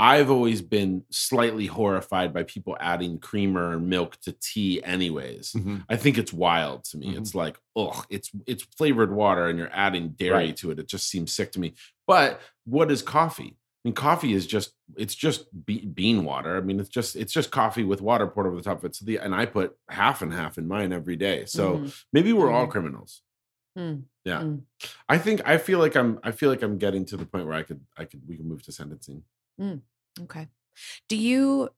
I've 0.00 0.30
always 0.30 0.62
been 0.62 1.04
slightly 1.10 1.66
horrified 1.66 2.32
by 2.32 2.44
people 2.44 2.76
adding 2.78 3.18
creamer 3.18 3.72
and 3.72 3.88
milk 3.88 4.16
to 4.20 4.32
tea. 4.32 4.80
Anyways, 4.84 5.52
Mhm. 5.52 5.84
I 5.88 5.96
think 5.96 6.16
it's 6.18 6.32
wild 6.32 6.84
to 6.84 6.98
me. 6.98 7.08
Mhm. 7.14 7.18
It's 7.18 7.34
like, 7.34 7.58
oh, 7.74 8.04
it's 8.08 8.30
it's 8.46 8.62
flavored 8.76 9.12
water, 9.12 9.46
and 9.46 9.58
you're 9.58 9.72
adding 9.72 10.10
dairy 10.10 10.32
Right. 10.46 10.56
to 10.58 10.70
it. 10.70 10.78
It 10.78 10.86
just 10.88 11.08
seems 11.08 11.32
sick 11.32 11.50
to 11.52 11.60
me. 11.60 11.74
But 12.06 12.40
what 12.64 12.90
is 12.92 13.02
coffee? 13.02 13.56
I 13.84 13.88
mean, 13.88 13.94
coffee 13.94 14.32
is 14.34 14.46
just 14.46 14.74
it's 14.96 15.14
just 15.14 15.46
be- 15.66 15.84
bean 15.86 16.24
water. 16.24 16.56
I 16.56 16.60
mean, 16.60 16.78
it's 16.80 16.88
just 16.88 17.16
it's 17.16 17.32
just 17.32 17.50
coffee 17.50 17.84
with 17.84 18.00
water 18.00 18.26
poured 18.28 18.46
over 18.46 18.56
the 18.56 18.62
top 18.62 18.78
of 18.78 18.84
it. 18.84 18.94
So 18.94 19.04
the 19.04 19.18
and 19.18 19.34
I 19.34 19.46
put 19.46 19.76
half 19.88 20.22
and 20.22 20.32
half 20.32 20.58
in 20.58 20.68
mine 20.68 20.92
every 20.92 21.16
day. 21.16 21.44
So 21.46 21.78
Mhm. 21.78 22.04
maybe 22.12 22.32
we're 22.32 22.50
all 22.50 22.66
Mhm. 22.66 22.70
criminals. 22.70 23.22
Mm. 23.76 24.04
Yeah, 24.24 24.42
Mm. 24.42 24.62
I 25.08 25.18
think 25.18 25.40
I 25.46 25.58
feel 25.58 25.78
like 25.80 25.96
I'm 25.96 26.18
I 26.22 26.30
feel 26.32 26.50
like 26.50 26.62
I'm 26.62 26.78
getting 26.78 27.04
to 27.06 27.16
the 27.16 27.26
point 27.26 27.46
where 27.46 27.54
I 27.54 27.62
could 27.64 27.80
I 27.96 28.04
could 28.04 28.22
we 28.28 28.36
can 28.36 28.46
move 28.48 28.62
to 28.64 28.72
sentencing. 28.72 29.24
Okay. 29.60 30.48
Do 31.08 31.16
you 31.16 31.70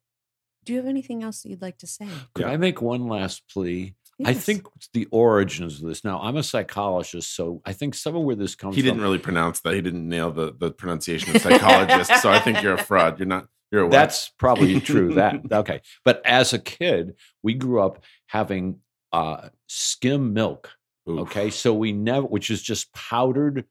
do 0.64 0.72
you 0.74 0.78
have 0.78 0.88
anything 0.88 1.22
else 1.22 1.42
that 1.42 1.48
you'd 1.48 1.62
like 1.62 1.78
to 1.78 1.86
say? 1.86 2.06
Could 2.34 2.46
Yeah. 2.46 2.52
I 2.52 2.56
make 2.56 2.82
one 2.82 3.08
last 3.08 3.42
plea? 3.50 3.94
I 4.22 4.34
think 4.34 4.66
the 4.92 5.08
origins 5.10 5.80
of 5.80 5.88
this. 5.88 6.04
Now, 6.04 6.20
I'm 6.20 6.36
a 6.36 6.42
psychologist, 6.42 7.34
so 7.34 7.62
I 7.64 7.72
think 7.72 7.94
some 7.94 8.14
of 8.14 8.22
where 8.22 8.36
this 8.36 8.54
comes 8.54 8.74
from 8.74 8.76
He 8.76 8.82
didn't 8.82 9.00
really 9.00 9.18
pronounce 9.18 9.60
that. 9.60 9.72
He 9.72 9.80
didn't 9.80 10.06
nail 10.06 10.30
the 10.30 10.52
the 10.52 10.70
pronunciation 10.70 11.34
of 11.34 11.40
psychologist. 11.42 12.20
so 12.20 12.30
I 12.30 12.38
think 12.38 12.62
you're 12.62 12.74
a 12.74 12.84
fraud. 12.84 13.18
You're 13.18 13.26
not. 13.26 13.48
You're 13.72 13.82
a 13.82 13.84
what? 13.86 13.92
That's 13.92 14.28
probably 14.38 14.80
true. 14.80 15.14
That 15.14 15.40
okay. 15.52 15.80
But 16.04 16.20
as 16.26 16.52
a 16.52 16.58
kid, 16.58 17.14
we 17.42 17.54
grew 17.54 17.80
up 17.80 18.04
having 18.26 18.80
uh, 19.12 19.48
skim 19.68 20.34
milk. 20.34 20.70
Oof. 21.08 21.20
Okay, 21.20 21.48
so 21.48 21.72
we 21.72 21.92
never, 21.92 22.26
which 22.26 22.50
is 22.50 22.62
just 22.62 22.92
powdered. 22.92 23.64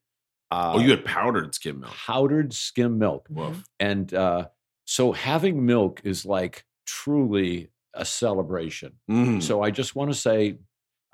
Uh, 0.51 0.73
Oh, 0.75 0.79
you 0.79 0.89
had 0.89 1.05
powdered 1.05 1.53
skim 1.53 1.79
milk. 1.81 1.91
powdered 1.93 2.53
skim 2.53 2.97
milk, 2.97 3.27
Woof. 3.29 3.49
Mm-hmm. 3.51 3.61
and 3.79 4.13
uh, 4.13 4.47
so 4.85 5.11
having 5.11 5.65
milk 5.65 6.01
is 6.03 6.25
like 6.25 6.65
truly 6.85 7.69
a 7.93 8.05
celebration. 8.05 8.93
Mm. 9.09 9.41
So 9.43 9.61
I 9.61 9.69
just 9.71 9.95
want 9.95 10.11
to 10.11 10.17
say, 10.17 10.57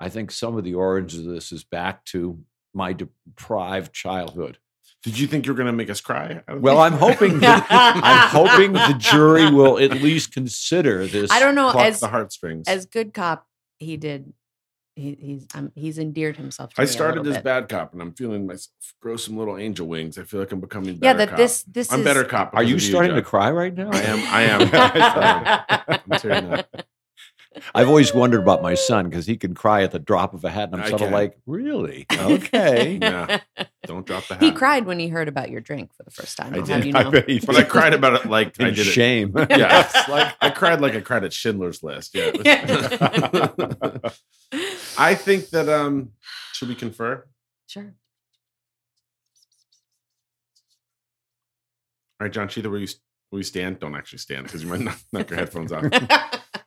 I 0.00 0.08
think 0.08 0.30
some 0.30 0.56
of 0.56 0.64
the 0.64 0.74
origins 0.74 1.26
of 1.26 1.32
this 1.32 1.52
is 1.52 1.64
back 1.64 2.04
to 2.06 2.38
my 2.74 2.92
deprived 2.92 3.92
childhood. 3.92 4.58
Did 5.02 5.18
you 5.18 5.26
think 5.26 5.46
you 5.46 5.52
were 5.52 5.56
going 5.56 5.66
to 5.68 5.72
make 5.72 5.88
us 5.90 6.00
cry? 6.00 6.42
Well, 6.48 6.78
I'm 6.78 6.94
hoping 6.94 7.38
that, 7.40 7.66
I'm 7.70 8.28
hoping 8.30 8.72
the 8.72 8.96
jury 8.98 9.50
will 9.50 9.78
at 9.78 9.92
least 10.02 10.32
consider 10.32 11.06
this. 11.06 11.30
I 11.30 11.38
don't 11.40 11.54
know 11.54 11.70
as 11.70 12.00
the 12.00 12.08
heartstrings. 12.08 12.66
as 12.68 12.86
good 12.86 13.14
cop 13.14 13.46
he 13.78 13.96
did 13.96 14.32
he, 14.96 15.16
he's 15.20 15.46
um, 15.54 15.70
he's 15.74 15.98
endeared 15.98 16.36
himself 16.36 16.74
to 16.74 16.82
I 16.82 16.84
me 16.84 16.88
a 16.88 16.88
started 16.88 17.18
little 17.20 17.32
as 17.32 17.36
bit. 17.38 17.44
bad 17.44 17.68
cop, 17.68 17.92
and 17.92 18.02
I'm 18.02 18.14
feeling 18.14 18.46
myself 18.46 18.72
grow 19.00 19.16
some 19.16 19.36
little 19.36 19.58
angel 19.58 19.86
wings. 19.86 20.18
I 20.18 20.24
feel 20.24 20.40
like 20.40 20.50
I'm 20.52 20.60
becoming 20.60 20.98
yeah 21.02 21.12
that 21.12 21.28
cop. 21.30 21.38
this 21.38 21.62
this 21.64 21.92
I'm 21.92 22.00
is 22.00 22.04
better 22.04 22.24
cop. 22.24 22.54
Are 22.54 22.62
you 22.62 22.76
of 22.76 22.82
starting 22.82 23.14
to 23.14 23.22
cry 23.22 23.50
right 23.50 23.74
now? 23.74 23.90
I 23.92 24.00
am. 24.02 24.18
I 24.28 24.42
am. 24.42 24.60
I 24.74 25.84
am. 25.88 26.00
I'm 26.10 26.18
tearing 26.18 26.52
up. 26.52 26.66
I've 27.74 27.88
always 27.88 28.12
wondered 28.14 28.40
about 28.40 28.62
my 28.62 28.74
son 28.74 29.08
because 29.08 29.26
he 29.26 29.36
can 29.36 29.54
cry 29.54 29.82
at 29.82 29.90
the 29.92 29.98
drop 29.98 30.34
of 30.34 30.44
a 30.44 30.50
hat, 30.50 30.70
and 30.72 30.76
I'm 30.76 30.82
I 30.82 30.88
sort 30.90 31.02
of 31.02 31.06
can. 31.08 31.12
like, 31.12 31.38
really? 31.46 32.06
Okay. 32.12 32.98
Yeah. 33.06 33.40
Don't 33.84 34.04
drop 34.06 34.26
the 34.26 34.34
hat. 34.34 34.42
he 34.42 34.50
cried 34.50 34.84
when 34.86 34.98
he 34.98 35.08
heard 35.08 35.28
about 35.28 35.50
your 35.50 35.60
drink 35.60 35.92
for 35.94 36.02
the 36.02 36.10
first 36.10 36.36
time. 36.36 36.52
I 36.54 36.58
I'll 36.58 36.64
did. 36.64 36.72
have 36.76 36.86
you 36.86 36.92
I 36.96 37.08
bet 37.10 37.28
he 37.28 37.38
But 37.38 37.56
I 37.56 37.62
cried 37.62 37.94
about 37.94 38.14
it 38.24 38.28
like 38.30 38.54
I 38.60 38.68
in 38.68 38.74
did 38.74 38.86
it. 38.86 38.90
shame. 38.90 39.32
Yeah, 39.36 39.80
it's 39.86 40.08
like 40.08 40.34
I 40.40 40.50
cried 40.50 40.80
like 40.80 40.94
I 40.94 41.00
cried 41.00 41.24
at 41.24 41.32
Schindler's 41.32 41.82
List. 41.82 42.14
Yeah. 42.14 42.32
I 44.98 45.14
think 45.14 45.50
that 45.50 45.68
um 45.68 46.10
should 46.52 46.68
we 46.68 46.74
confer? 46.74 47.26
sure. 47.68 47.94
All 52.18 52.24
right, 52.24 52.32
John 52.32 52.48
Cheetah, 52.48 52.70
will 52.70 52.80
you 52.80 52.88
will 53.30 53.40
you 53.40 53.44
stand? 53.44 53.78
Don't 53.78 53.94
actually 53.94 54.18
stand 54.20 54.44
because 54.44 54.62
you 54.62 54.68
might 54.70 54.80
knock, 54.80 54.98
knock 55.12 55.28
your 55.30 55.38
headphones 55.38 55.70
off. 55.72 55.84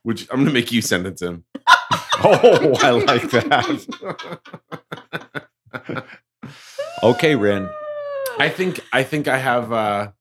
Which 0.02 0.26
I'm 0.30 0.38
gonna 0.40 0.52
make 0.52 0.72
you 0.72 0.80
sentence 0.82 1.20
him. 1.22 1.44
oh, 2.22 2.74
I 2.80 2.90
like 2.90 3.30
that. 3.30 4.86
Okay, 7.02 7.34
Ren. 7.36 7.68
I 8.38 8.48
think 8.48 8.80
I 8.92 9.02
think 9.02 9.28
I 9.28 9.38
have 9.38 9.72
uh 9.72 10.12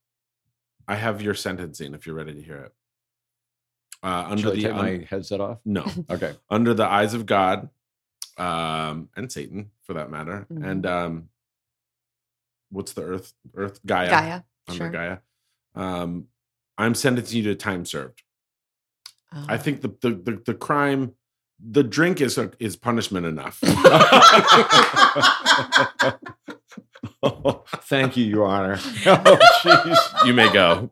I 0.87 0.95
have 0.95 1.21
your 1.21 1.33
sentencing 1.33 1.93
if 1.93 2.05
you're 2.05 2.15
ready 2.15 2.33
to 2.33 2.41
hear 2.41 2.57
it. 2.57 2.73
Uh 4.03 4.25
under 4.29 4.41
Should 4.43 4.51
I 4.51 4.55
the 4.55 4.61
take 4.63 4.71
un- 4.73 4.77
my 4.77 5.05
headset 5.09 5.41
off? 5.41 5.59
no. 5.65 5.85
Okay. 6.09 6.35
Under 6.49 6.73
the 6.73 6.85
eyes 6.85 7.13
of 7.13 7.25
God, 7.25 7.69
um, 8.37 9.09
and 9.15 9.31
Satan 9.31 9.71
for 9.83 9.93
that 9.95 10.09
matter. 10.11 10.45
Mhm. 10.51 10.65
And 10.69 10.85
um 10.85 11.29
what's 12.69 12.93
the 12.93 13.03
earth 13.03 13.33
earth 13.55 13.79
Gaia? 13.85 14.09
Gaia. 14.09 14.41
Under 14.67 14.77
Sure. 14.77 14.89
Gaia. 14.89 15.17
Um, 15.75 16.25
I'm 16.77 16.95
sentencing 16.95 17.37
you 17.37 17.43
to 17.45 17.55
time 17.55 17.85
served. 17.85 18.23
Oh. 19.35 19.45
I 19.47 19.57
think 19.57 19.81
the 19.81 19.89
the 20.01 20.09
the, 20.11 20.41
the 20.47 20.53
crime, 20.53 21.13
the 21.59 21.83
drink 21.83 22.19
is 22.21 22.39
is 22.59 22.75
punishment 22.75 23.25
enough. 23.25 23.59
Oh, 27.21 27.63
thank 27.83 28.17
you, 28.17 28.25
Your 28.25 28.45
Honor. 28.45 28.79
Oh, 29.05 29.39
jeez. 29.63 30.25
you 30.25 30.33
may 30.33 30.51
go, 30.51 30.89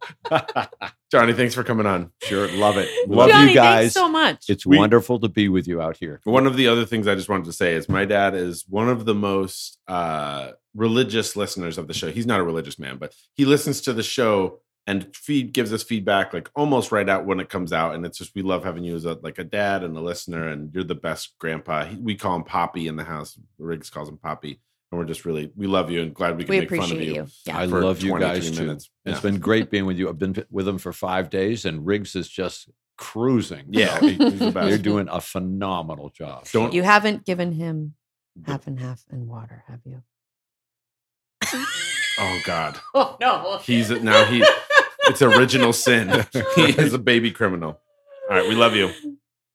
Johnny. 1.11 1.33
Thanks 1.33 1.53
for 1.55 1.63
coming 1.63 1.85
on. 1.85 2.11
Sure, 2.23 2.47
love 2.53 2.77
it. 2.77 2.89
Love 3.09 3.29
Johnny, 3.29 3.49
you 3.49 3.55
guys. 3.55 3.93
Thanks 3.93 3.93
so 3.93 4.09
much. 4.09 4.45
It's 4.49 4.65
We- 4.65 4.77
wonderful 4.77 5.19
to 5.21 5.29
be 5.29 5.49
with 5.49 5.67
you 5.67 5.81
out 5.81 5.97
here. 5.97 6.21
One 6.23 6.45
of 6.47 6.55
the 6.55 6.67
other 6.67 6.85
things 6.85 7.07
I 7.07 7.15
just 7.15 7.29
wanted 7.29 7.45
to 7.45 7.53
say 7.53 7.73
is 7.73 7.89
my 7.89 8.05
dad 8.05 8.33
is 8.35 8.65
one 8.67 8.89
of 8.89 9.05
the 9.05 9.15
most 9.15 9.77
uh, 9.87 10.51
religious 10.75 11.35
listeners 11.35 11.77
of 11.77 11.87
the 11.87 11.93
show. 11.93 12.11
He's 12.11 12.25
not 12.27 12.39
a 12.39 12.43
religious 12.43 12.77
man, 12.79 12.97
but 12.97 13.13
he 13.33 13.45
listens 13.45 13.81
to 13.81 13.93
the 13.93 14.03
show 14.03 14.59
and 14.87 15.13
feed 15.15 15.51
gives 15.53 15.73
us 15.73 15.83
feedback 15.83 16.33
like 16.33 16.49
almost 16.55 16.91
right 16.93 17.07
out 17.09 17.25
when 17.25 17.39
it 17.41 17.49
comes 17.49 17.73
out. 17.73 17.93
And 17.93 18.05
it's 18.05 18.17
just 18.17 18.33
we 18.33 18.41
love 18.41 18.63
having 18.63 18.83
you 18.85 18.95
as 18.95 19.03
a, 19.05 19.19
like 19.21 19.37
a 19.37 19.43
dad 19.43 19.83
and 19.83 19.95
a 19.97 20.01
listener, 20.01 20.47
and 20.47 20.73
you're 20.73 20.83
the 20.85 20.95
best 20.95 21.37
grandpa. 21.39 21.83
He, 21.85 21.97
we 21.97 22.15
call 22.15 22.35
him 22.37 22.43
Poppy 22.43 22.87
in 22.87 22.95
the 22.95 23.03
house. 23.03 23.37
Riggs 23.59 23.89
calls 23.89 24.07
him 24.07 24.17
Poppy, 24.17 24.61
and 24.91 24.97
we're 24.99 25.05
just 25.05 25.25
really 25.25 25.51
we 25.55 25.67
love 25.67 25.91
you 25.91 26.01
and 26.01 26.13
glad 26.13 26.37
we 26.37 26.45
can 26.45 26.51
we 26.51 26.59
make 26.61 26.69
fun 26.69 26.91
of 26.91 27.01
you. 27.01 27.13
you. 27.15 27.27
Yeah. 27.45 27.57
I 27.57 27.65
love 27.65 28.01
you 28.01 28.17
guys 28.17 28.49
too. 28.49 28.61
minutes. 28.65 28.89
It's 29.05 29.17
Yeah. 29.17 29.29
been 29.29 29.39
great 29.39 29.69
being 29.71 29.85
with 29.85 29.97
you. 29.97 30.07
I've 30.09 30.17
been 30.19 30.35
with 30.49 30.65
them 30.65 30.77
for 30.77 30.93
five 30.93 31.29
days, 31.29 31.65
and 31.65 31.85
Riggs 31.85 32.15
is 32.15 32.29
just 32.29 32.69
cruising. 32.97 33.65
Yeah, 33.69 33.99
So 33.99 34.07
he- 34.07 34.13
he's 34.15 34.39
the 34.39 34.51
best. 34.51 34.69
They're 34.69 34.77
doing 34.77 35.07
a 35.11 35.19
phenomenal 35.21 36.09
job. 36.09 36.47
Don't 36.51 36.73
you 36.73 36.83
haven't 36.83 37.25
given 37.25 37.51
him 37.51 37.93
half 38.45 38.65
and 38.67 38.79
half 38.79 39.03
and 39.11 39.27
water, 39.27 39.63
have 39.67 39.81
you? 39.85 40.01
Oh 42.19 42.39
God, 42.45 42.77
Oh 42.95 43.15
no. 43.21 43.59
he's 43.63 43.89
now 43.89 44.25
he. 44.25 44.43
It's 45.09 45.21
original 45.21 45.73
sin. 45.73 46.09
he 46.55 46.63
is 46.63 46.93
a 46.93 46.99
baby 46.99 47.31
criminal. 47.31 47.79
All 48.29 48.35
right, 48.35 48.47
we 48.47 48.55
love 48.55 48.75
you. 48.75 48.91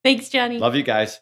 Thanks, 0.02 0.28
Johnny. 0.28 0.58
Love 0.58 0.74
you 0.74 0.82
guys. 0.82 1.20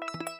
you 0.00 0.37